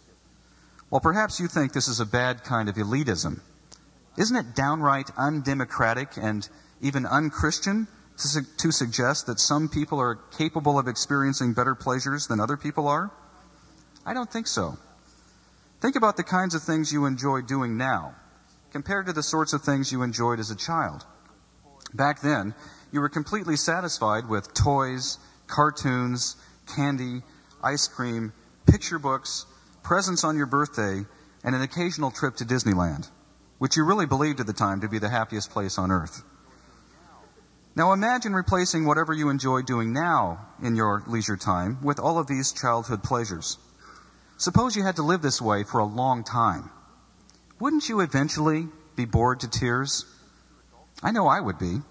Well, 0.89 1.01
perhaps 1.01 1.39
you 1.39 1.47
think 1.47 1.73
this 1.73 1.87
is 1.87 1.99
a 1.99 2.05
bad 2.05 2.43
kind 2.43 2.69
of 2.69 2.75
elitism. 2.75 3.41
Isn't 4.17 4.37
it 4.37 4.55
downright 4.55 5.09
undemocratic 5.17 6.17
and 6.17 6.47
even 6.81 7.05
unchristian 7.05 7.87
to, 8.17 8.27
su- 8.27 8.45
to 8.57 8.71
suggest 8.71 9.25
that 9.27 9.39
some 9.39 9.67
people 9.67 9.99
are 9.99 10.15
capable 10.37 10.79
of 10.79 10.87
experiencing 10.87 11.53
better 11.53 11.75
pleasures 11.75 12.27
than 12.27 12.39
other 12.39 12.55
people 12.55 12.87
are? 12.87 13.11
I 14.05 14.13
don't 14.13 14.31
think 14.31 14.47
so. 14.47 14.77
Think 15.81 15.95
about 15.95 16.17
the 16.17 16.23
kinds 16.23 16.55
of 16.55 16.63
things 16.63 16.93
you 16.93 17.05
enjoy 17.05 17.41
doing 17.41 17.77
now 17.77 18.15
compared 18.71 19.05
to 19.07 19.13
the 19.13 19.23
sorts 19.23 19.53
of 19.53 19.61
things 19.61 19.91
you 19.91 20.03
enjoyed 20.03 20.39
as 20.39 20.51
a 20.51 20.55
child. 20.55 21.05
Back 21.93 22.21
then, 22.21 22.53
you 22.91 23.01
were 23.01 23.09
completely 23.09 23.55
satisfied 23.55 24.27
with 24.27 24.53
toys, 24.53 25.17
cartoons, 25.47 26.35
candy, 26.65 27.21
ice 27.63 27.87
cream, 27.87 28.33
picture 28.65 28.99
books, 28.99 29.45
presents 29.83 30.23
on 30.23 30.37
your 30.37 30.45
birthday, 30.45 31.05
and 31.43 31.55
an 31.55 31.61
occasional 31.61 32.11
trip 32.11 32.35
to 32.37 32.45
Disneyland, 32.45 33.09
which 33.59 33.77
you 33.77 33.85
really 33.85 34.05
believed 34.05 34.39
at 34.39 34.47
the 34.47 34.53
time 34.53 34.81
to 34.81 34.89
be 34.89 34.99
the 34.99 35.09
happiest 35.09 35.51
place 35.51 35.77
on 35.77 35.91
earth. 35.91 36.23
Now 37.75 37.91
imagine 37.91 38.33
replacing 38.33 38.85
whatever 38.85 39.13
you 39.13 39.29
enjoy 39.29 39.61
doing 39.61 39.91
now 39.91 40.47
in 40.61 40.75
your 40.75 41.03
leisure 41.07 41.35
time 41.35 41.83
with 41.83 41.99
all 41.99 42.17
of 42.17 42.27
these 42.27 42.53
childhood 42.53 43.03
pleasures. 43.03 43.57
Suppose 44.37 44.75
you 44.75 44.83
had 44.83 44.95
to 44.95 45.03
live 45.03 45.21
this 45.21 45.41
way 45.41 45.63
for 45.63 45.79
a 45.79 45.85
long 45.85 46.23
time. 46.23 46.69
Wouldn't 47.59 47.89
you 47.89 47.99
eventually 47.99 48.67
be 48.95 49.05
bored 49.05 49.41
to 49.41 49.49
tears? 49.49 50.05
I 51.05 51.11
know 51.11 51.27
I 51.27 51.39
would 51.39 51.59
be. 51.59 51.83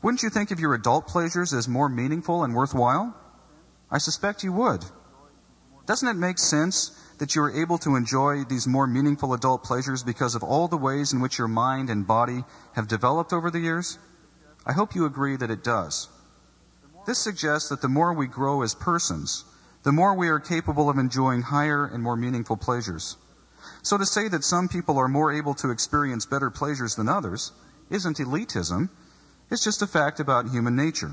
Wouldn't 0.00 0.22
you 0.22 0.30
think 0.30 0.50
of 0.50 0.58
your 0.58 0.72
adult 0.72 1.06
pleasures 1.06 1.52
as 1.52 1.68
more 1.68 1.90
meaningful 1.90 2.44
and 2.44 2.54
worthwhile? 2.54 3.14
I 3.90 3.98
suspect 3.98 4.42
you 4.42 4.54
would. 4.54 4.82
Doesn't 5.84 6.08
it 6.08 6.14
make 6.14 6.38
sense 6.38 6.98
that 7.18 7.34
you 7.34 7.42
are 7.42 7.50
able 7.50 7.76
to 7.76 7.94
enjoy 7.94 8.44
these 8.44 8.66
more 8.66 8.86
meaningful 8.86 9.34
adult 9.34 9.64
pleasures 9.64 10.02
because 10.02 10.34
of 10.34 10.42
all 10.42 10.66
the 10.66 10.78
ways 10.78 11.12
in 11.12 11.20
which 11.20 11.36
your 11.36 11.46
mind 11.46 11.90
and 11.90 12.06
body 12.06 12.44
have 12.72 12.88
developed 12.88 13.34
over 13.34 13.50
the 13.50 13.60
years? 13.60 13.98
I 14.64 14.72
hope 14.72 14.94
you 14.94 15.04
agree 15.04 15.36
that 15.36 15.50
it 15.50 15.62
does. 15.62 16.08
This 17.06 17.18
suggests 17.18 17.68
that 17.68 17.82
the 17.82 17.88
more 17.88 18.14
we 18.14 18.28
grow 18.28 18.62
as 18.62 18.74
persons, 18.74 19.44
the 19.82 19.92
more 19.92 20.14
we 20.14 20.28
are 20.28 20.40
capable 20.40 20.88
of 20.88 20.96
enjoying 20.96 21.42
higher 21.42 21.84
and 21.84 22.02
more 22.02 22.16
meaningful 22.16 22.56
pleasures. 22.56 23.18
So 23.82 23.98
to 23.98 24.06
say 24.06 24.28
that 24.28 24.42
some 24.42 24.68
people 24.68 24.96
are 24.96 25.06
more 25.06 25.30
able 25.30 25.52
to 25.56 25.70
experience 25.70 26.24
better 26.24 26.48
pleasures 26.48 26.94
than 26.94 27.10
others 27.10 27.52
isn't 27.90 28.18
elitism, 28.18 28.88
it's 29.50 29.64
just 29.64 29.82
a 29.82 29.86
fact 29.86 30.20
about 30.20 30.48
human 30.48 30.74
nature. 30.74 31.12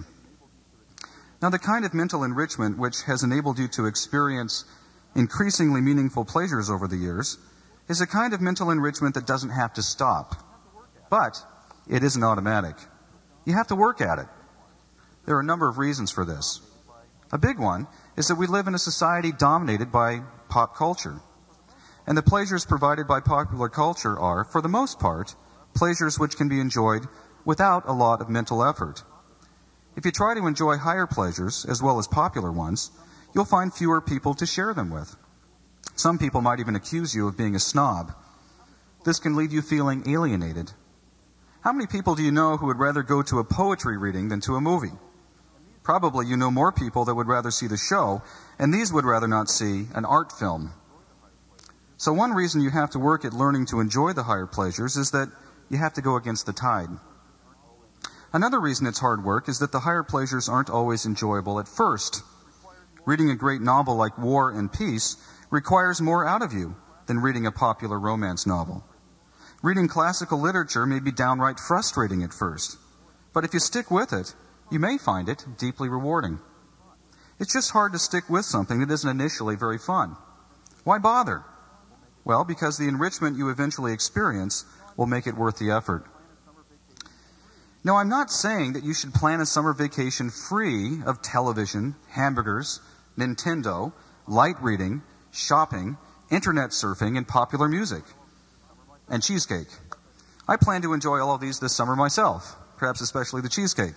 Now, 1.42 1.50
the 1.50 1.60
kind 1.60 1.86
of 1.86 1.94
mental 1.94 2.24
enrichment 2.24 2.78
which 2.78 3.04
has 3.04 3.24
enabled 3.24 3.60
you 3.60 3.68
to 3.70 3.86
experience 3.86 4.66
increasingly 5.16 5.82
meaningful 5.82 6.26
pleasures 6.26 6.70
over 6.70 6.88
the 6.88 6.98
years 6.98 7.38
is 7.90 8.02
a 8.02 8.08
kind 8.08 8.34
of 8.34 8.42
mental 8.42 8.72
enrichment 8.72 9.16
that 9.16 9.28
doesn't 9.28 9.50
have 9.50 9.74
to 9.74 9.84
stop. 9.84 10.36
But 11.10 11.38
it 11.88 12.04
isn't 12.04 12.24
automatic. 12.24 12.76
You 13.46 13.54
have 13.54 13.68
to 13.68 13.76
work 13.76 14.02
at 14.02 14.20
it. 14.20 14.28
There 15.26 15.36
are 15.36 15.42
a 15.42 15.46
number 15.46 15.68
of 15.68 15.78
reasons 15.78 16.12
for 16.12 16.26
this. 16.26 16.62
A 17.32 17.38
big 17.38 17.60
one 17.60 17.88
is 18.16 18.28
that 18.28 18.36
we 18.36 18.48
live 18.48 18.68
in 18.68 18.76
a 18.76 18.80
society 18.80 19.32
dominated 19.32 19.92
by 19.92 20.22
pop 20.50 20.76
culture. 20.76 21.20
And 22.08 22.18
the 22.18 22.24
pleasures 22.24 22.66
provided 22.66 23.08
by 23.08 23.20
popular 23.20 23.70
culture 23.70 24.18
are, 24.20 24.44
for 24.44 24.62
the 24.62 24.70
most 24.70 25.00
part, 25.00 25.36
pleasures 25.74 26.20
which 26.20 26.38
can 26.38 26.50
be 26.50 26.60
enjoyed 26.60 27.08
without 27.46 27.88
a 27.88 27.94
lot 27.94 28.22
of 28.22 28.30
mental 28.30 28.64
effort. 28.64 29.04
If 29.96 30.06
you 30.06 30.12
try 30.12 30.34
to 30.34 30.48
enjoy 30.48 30.78
higher 30.78 31.08
pleasures, 31.08 31.66
as 31.66 31.82
well 31.82 32.00
as 32.00 32.08
popular 32.08 32.52
ones, 32.52 32.92
you'll 33.34 33.46
find 33.46 33.74
fewer 33.74 34.02
people 34.02 34.34
to 34.36 34.46
share 34.46 34.74
them 34.74 34.90
with. 34.90 35.16
Some 35.96 36.18
people 36.18 36.42
might 36.42 36.60
even 36.60 36.76
accuse 36.76 37.14
you 37.14 37.28
of 37.28 37.38
being 37.38 37.56
a 37.56 37.60
snob. 37.60 38.14
This 39.06 39.20
can 39.20 39.36
leave 39.36 39.54
you 39.54 39.62
feeling 39.62 40.10
alienated. 40.10 40.72
How 41.62 41.72
many 41.72 41.88
people 41.88 42.16
do 42.16 42.24
you 42.24 42.32
know 42.32 42.58
who 42.58 42.66
would 42.68 42.80
rather 42.80 43.04
go 43.04 43.22
to 43.22 43.40
a 43.40 43.44
poetry 43.44 43.98
reading 43.98 44.30
than 44.30 44.42
to 44.42 44.56
a 44.56 44.62
movie? 44.62 44.92
Probably 45.84 46.26
you 46.26 46.38
know 46.38 46.50
more 46.50 46.72
people 46.72 47.06
that 47.06 47.16
would 47.16 47.28
rather 47.28 47.52
see 47.52 47.68
the 47.68 47.78
show, 47.78 48.22
and 48.58 48.74
these 48.74 48.92
would 48.92 49.06
rather 49.06 49.28
not 49.28 49.50
see 49.50 49.88
an 49.94 50.06
art 50.06 50.32
film. 50.32 50.74
So, 51.98 52.12
one 52.12 52.34
reason 52.34 52.62
you 52.62 52.70
have 52.70 52.90
to 52.92 53.00
work 53.00 53.24
at 53.24 53.34
learning 53.34 53.68
to 53.68 53.80
enjoy 53.80 54.14
the 54.14 54.24
higher 54.24 54.46
pleasures 54.46 54.98
is 54.98 55.12
that 55.12 55.30
you 55.74 55.80
have 55.80 55.94
to 55.94 56.02
go 56.02 56.16
against 56.16 56.46
the 56.46 56.54
tide. 56.54 56.90
Another 58.32 58.60
reason 58.60 58.86
it's 58.86 59.00
hard 59.00 59.24
work 59.24 59.50
is 59.50 59.60
that 59.60 59.72
the 59.72 59.82
higher 59.82 60.04
pleasures 60.04 60.48
aren't 60.48 60.70
always 60.70 61.06
enjoyable 61.06 61.60
at 61.60 61.68
first. 61.68 62.22
Reading 63.06 63.32
a 63.32 63.36
great 63.36 63.62
novel 63.62 63.96
like 63.96 64.18
War 64.18 64.52
and 64.52 64.72
Peace 64.72 65.18
requires 65.50 66.00
more 66.00 66.26
out 66.26 66.44
of 66.44 66.54
you 66.54 66.76
than 67.08 67.20
reading 67.20 67.46
a 67.46 67.52
popular 67.52 68.00
romance 68.00 68.46
novel. 68.46 68.84
Reading 69.64 69.88
classical 69.88 70.40
literature 70.40 70.86
may 70.86 71.00
be 71.00 71.12
downright 71.12 71.60
frustrating 71.60 72.24
at 72.24 72.34
first, 72.34 72.78
but 73.34 73.44
if 73.44 73.54
you 73.54 73.60
stick 73.60 73.90
with 73.90 74.14
it, 74.14 74.36
you 74.70 74.80
may 74.80 74.98
find 74.98 75.28
it 75.28 75.46
deeply 75.58 75.90
rewarding. 75.90 76.40
It's 77.40 77.54
just 77.54 77.72
hard 77.72 77.94
to 77.94 78.00
stick 78.00 78.30
with 78.30 78.46
something 78.46 78.80
that 78.80 78.92
isn't 78.92 79.10
initially 79.10 79.56
very 79.56 79.80
fun. 79.80 80.18
Why 80.84 81.00
bother? 81.00 81.44
Well, 82.26 82.46
because 82.46 82.78
the 82.78 82.88
enrichment 82.88 83.38
you 83.38 83.50
eventually 83.50 83.92
experience 83.92 84.66
will 84.98 85.08
make 85.08 85.28
it 85.28 85.36
worth 85.36 85.58
the 85.58 85.72
effort. 85.72 86.06
Now, 87.84 87.98
I'm 87.98 88.10
not 88.10 88.32
saying 88.32 88.74
that 88.74 88.84
you 88.84 88.94
should 88.94 89.14
plan 89.14 89.42
a 89.42 89.46
summer 89.46 89.74
vacation 89.74 90.30
free 90.30 91.02
of 91.06 91.22
television, 91.22 91.96
hamburgers, 92.10 92.80
Nintendo, 93.18 93.92
light 94.26 94.56
reading, 94.62 95.02
shopping, 95.32 95.98
internet 96.32 96.70
surfing, 96.70 97.18
and 97.18 97.28
popular 97.28 97.68
music, 97.68 98.04
and 99.10 99.22
cheesecake. 99.22 99.68
I 100.48 100.56
plan 100.56 100.82
to 100.84 100.94
enjoy 100.94 101.20
all 101.20 101.36
of 101.36 101.42
these 101.42 101.60
this 101.60 101.76
summer 101.76 101.96
myself, 101.96 102.56
perhaps 102.78 103.02
especially 103.02 103.42
the 103.42 103.50
cheesecake. 103.50 103.96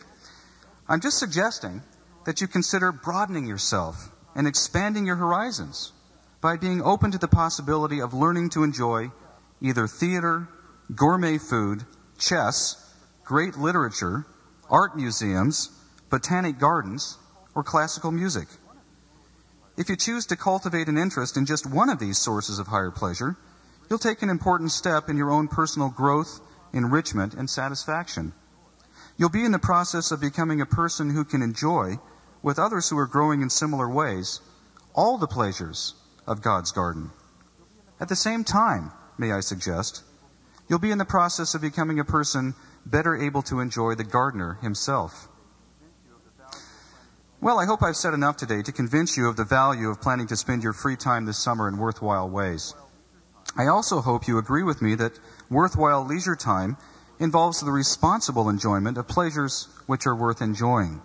I'm 0.88 1.00
just 1.00 1.18
suggesting 1.18 1.82
that 2.24 2.40
you 2.40 2.48
consider 2.48 2.90
broadening 2.90 3.46
yourself 3.46 4.10
and 4.34 4.46
expanding 4.46 5.06
your 5.06 5.16
horizons 5.16 5.92
by 6.40 6.56
being 6.56 6.82
open 6.82 7.10
to 7.12 7.18
the 7.18 7.28
possibility 7.28 8.00
of 8.00 8.14
learning 8.14 8.50
to 8.50 8.62
enjoy 8.62 9.10
either 9.60 9.86
theater, 9.86 10.48
gourmet 10.94 11.38
food, 11.38 11.84
chess, 12.18 12.94
great 13.24 13.56
literature, 13.56 14.24
art 14.70 14.96
museums, 14.96 15.70
botanic 16.10 16.58
gardens, 16.58 17.18
or 17.54 17.64
classical 17.64 18.12
music. 18.12 18.48
If 19.76 19.88
you 19.88 19.96
choose 19.96 20.26
to 20.26 20.36
cultivate 20.36 20.88
an 20.88 20.96
interest 20.96 21.36
in 21.36 21.44
just 21.44 21.66
one 21.66 21.90
of 21.90 21.98
these 21.98 22.18
sources 22.18 22.58
of 22.58 22.68
higher 22.68 22.90
pleasure, 22.90 23.36
you'll 23.90 23.98
take 23.98 24.22
an 24.22 24.30
important 24.30 24.70
step 24.70 25.08
in 25.08 25.16
your 25.16 25.30
own 25.30 25.48
personal 25.48 25.90
growth, 25.90 26.40
enrichment, 26.72 27.34
and 27.34 27.50
satisfaction. 27.50 28.32
You'll 29.16 29.28
be 29.28 29.44
in 29.44 29.52
the 29.52 29.58
process 29.58 30.12
of 30.12 30.20
becoming 30.20 30.60
a 30.60 30.66
person 30.66 31.10
who 31.10 31.24
can 31.24 31.42
enjoy, 31.42 31.98
with 32.42 32.58
others 32.58 32.88
who 32.88 32.98
are 32.98 33.06
growing 33.06 33.42
in 33.42 33.50
similar 33.50 33.88
ways, 33.88 34.40
all 34.94 35.18
the 35.18 35.26
pleasures 35.26 35.94
of 36.26 36.42
God's 36.42 36.72
garden. 36.72 37.10
At 38.00 38.08
the 38.08 38.16
same 38.16 38.44
time, 38.44 38.92
may 39.18 39.32
I 39.32 39.40
suggest, 39.40 40.04
you'll 40.68 40.78
be 40.78 40.90
in 40.90 40.98
the 40.98 41.04
process 41.04 41.54
of 41.54 41.60
becoming 41.60 41.98
a 41.98 42.04
person 42.04 42.54
better 42.84 43.16
able 43.16 43.42
to 43.42 43.60
enjoy 43.60 43.94
the 43.94 44.04
gardener 44.04 44.58
himself. 44.62 45.28
Well, 47.40 47.58
I 47.58 47.66
hope 47.66 47.82
I've 47.82 47.96
said 47.96 48.14
enough 48.14 48.38
today 48.38 48.62
to 48.62 48.72
convince 48.72 49.16
you 49.16 49.28
of 49.28 49.36
the 49.36 49.44
value 49.44 49.90
of 49.90 50.00
planning 50.00 50.26
to 50.28 50.36
spend 50.36 50.62
your 50.62 50.72
free 50.72 50.96
time 50.96 51.26
this 51.26 51.38
summer 51.38 51.68
in 51.68 51.76
worthwhile 51.76 52.28
ways. 52.28 52.74
I 53.56 53.66
also 53.66 54.00
hope 54.00 54.26
you 54.26 54.38
agree 54.38 54.62
with 54.62 54.82
me 54.82 54.94
that 54.96 55.18
worthwhile 55.50 56.04
leisure 56.04 56.36
time 56.36 56.76
involves 57.18 57.60
the 57.60 57.70
responsible 57.70 58.48
enjoyment 58.48 58.98
of 58.98 59.06
pleasures 59.08 59.68
which 59.86 60.06
are 60.06 60.14
worth 60.14 60.42
enjoying. 60.42 61.00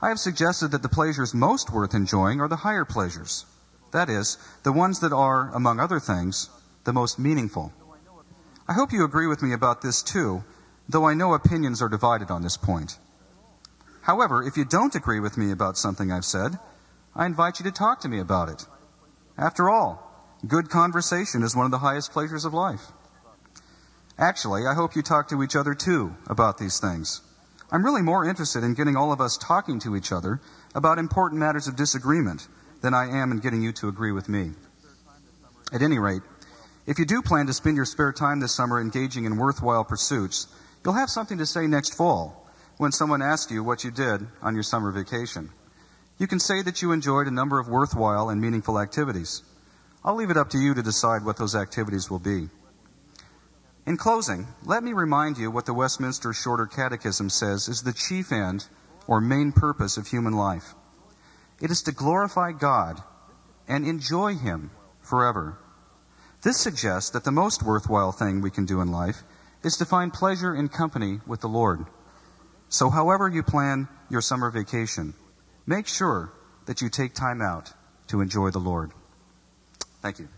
I 0.00 0.08
have 0.10 0.18
suggested 0.18 0.70
that 0.72 0.82
the 0.82 0.88
pleasures 0.88 1.34
most 1.34 1.72
worth 1.72 1.94
enjoying 1.94 2.40
are 2.40 2.48
the 2.48 2.56
higher 2.56 2.84
pleasures. 2.84 3.46
That 3.92 4.10
is, 4.10 4.36
the 4.62 4.72
ones 4.72 5.00
that 5.00 5.12
are, 5.12 5.50
among 5.54 5.80
other 5.80 5.98
things, 5.98 6.50
the 6.84 6.92
most 6.92 7.18
meaningful. 7.18 7.72
I 8.68 8.72
hope 8.72 8.92
you 8.92 9.04
agree 9.04 9.28
with 9.28 9.42
me 9.42 9.52
about 9.52 9.82
this 9.82 10.02
too, 10.02 10.42
though 10.88 11.04
I 11.04 11.14
know 11.14 11.34
opinions 11.34 11.80
are 11.80 11.88
divided 11.88 12.30
on 12.30 12.42
this 12.42 12.56
point. 12.56 12.98
However, 14.02 14.42
if 14.42 14.56
you 14.56 14.64
don't 14.64 14.94
agree 14.94 15.20
with 15.20 15.36
me 15.36 15.52
about 15.52 15.76
something 15.76 16.10
I've 16.10 16.24
said, 16.24 16.58
I 17.14 17.26
invite 17.26 17.60
you 17.60 17.64
to 17.64 17.72
talk 17.72 18.00
to 18.00 18.08
me 18.08 18.18
about 18.18 18.48
it. 18.48 18.66
After 19.38 19.70
all, 19.70 20.02
good 20.46 20.68
conversation 20.68 21.42
is 21.42 21.54
one 21.54 21.64
of 21.64 21.70
the 21.70 21.78
highest 21.78 22.12
pleasures 22.12 22.44
of 22.44 22.54
life. 22.54 22.86
Actually, 24.18 24.66
I 24.66 24.74
hope 24.74 24.96
you 24.96 25.02
talk 25.02 25.28
to 25.28 25.42
each 25.42 25.54
other 25.54 25.74
too 25.74 26.16
about 26.26 26.58
these 26.58 26.80
things. 26.80 27.20
I'm 27.70 27.84
really 27.84 28.02
more 28.02 28.24
interested 28.24 28.64
in 28.64 28.74
getting 28.74 28.96
all 28.96 29.12
of 29.12 29.20
us 29.20 29.36
talking 29.36 29.78
to 29.80 29.94
each 29.94 30.10
other 30.10 30.40
about 30.74 30.98
important 30.98 31.38
matters 31.38 31.68
of 31.68 31.76
disagreement 31.76 32.48
than 32.80 32.94
I 32.94 33.08
am 33.08 33.30
in 33.30 33.38
getting 33.38 33.62
you 33.62 33.72
to 33.74 33.88
agree 33.88 34.12
with 34.12 34.28
me. 34.28 34.52
At 35.72 35.82
any 35.82 35.98
rate, 35.98 36.22
if 36.86 36.98
you 36.98 37.04
do 37.04 37.20
plan 37.20 37.46
to 37.46 37.52
spend 37.52 37.76
your 37.76 37.84
spare 37.84 38.12
time 38.12 38.40
this 38.40 38.54
summer 38.54 38.80
engaging 38.80 39.24
in 39.24 39.36
worthwhile 39.36 39.84
pursuits, 39.84 40.46
you'll 40.84 40.94
have 40.94 41.10
something 41.10 41.38
to 41.38 41.46
say 41.46 41.66
next 41.66 41.94
fall 41.94 42.48
when 42.76 42.92
someone 42.92 43.22
asks 43.22 43.50
you 43.50 43.64
what 43.64 43.82
you 43.82 43.90
did 43.90 44.26
on 44.40 44.54
your 44.54 44.62
summer 44.62 44.92
vacation. 44.92 45.50
You 46.18 46.26
can 46.26 46.38
say 46.38 46.62
that 46.62 46.82
you 46.82 46.92
enjoyed 46.92 47.26
a 47.26 47.32
number 47.32 47.58
of 47.58 47.68
worthwhile 47.68 48.30
and 48.30 48.40
meaningful 48.40 48.78
activities. 48.78 49.42
I'll 50.04 50.14
leave 50.14 50.30
it 50.30 50.36
up 50.36 50.50
to 50.50 50.58
you 50.58 50.74
to 50.74 50.82
decide 50.82 51.24
what 51.24 51.36
those 51.36 51.56
activities 51.56 52.08
will 52.08 52.20
be. 52.20 52.48
In 53.84 53.96
closing, 53.96 54.46
let 54.64 54.82
me 54.82 54.92
remind 54.92 55.38
you 55.38 55.50
what 55.50 55.66
the 55.66 55.74
Westminster 55.74 56.32
Shorter 56.32 56.66
Catechism 56.66 57.30
says 57.30 57.68
is 57.68 57.82
the 57.82 57.92
chief 57.92 58.32
end 58.32 58.66
or 59.06 59.20
main 59.20 59.52
purpose 59.52 59.96
of 59.96 60.06
human 60.06 60.32
life. 60.32 60.74
It 61.60 61.70
is 61.70 61.82
to 61.82 61.92
glorify 61.92 62.52
God 62.52 63.02
and 63.68 63.86
enjoy 63.86 64.34
Him 64.36 64.70
forever. 65.02 65.58
This 66.46 66.58
suggests 66.58 67.10
that 67.10 67.24
the 67.24 67.32
most 67.32 67.64
worthwhile 67.64 68.12
thing 68.12 68.40
we 68.40 68.52
can 68.52 68.66
do 68.66 68.80
in 68.80 68.92
life 68.92 69.24
is 69.64 69.76
to 69.78 69.84
find 69.84 70.12
pleasure 70.12 70.54
in 70.54 70.68
company 70.68 71.18
with 71.26 71.40
the 71.40 71.48
Lord. 71.48 71.86
So, 72.68 72.88
however 72.88 73.28
you 73.28 73.42
plan 73.42 73.88
your 74.08 74.20
summer 74.20 74.48
vacation, 74.52 75.14
make 75.66 75.88
sure 75.88 76.32
that 76.66 76.80
you 76.80 76.88
take 76.88 77.14
time 77.14 77.42
out 77.42 77.72
to 78.06 78.20
enjoy 78.20 78.50
the 78.50 78.60
Lord. 78.60 78.92
Thank 80.02 80.20
you. 80.20 80.28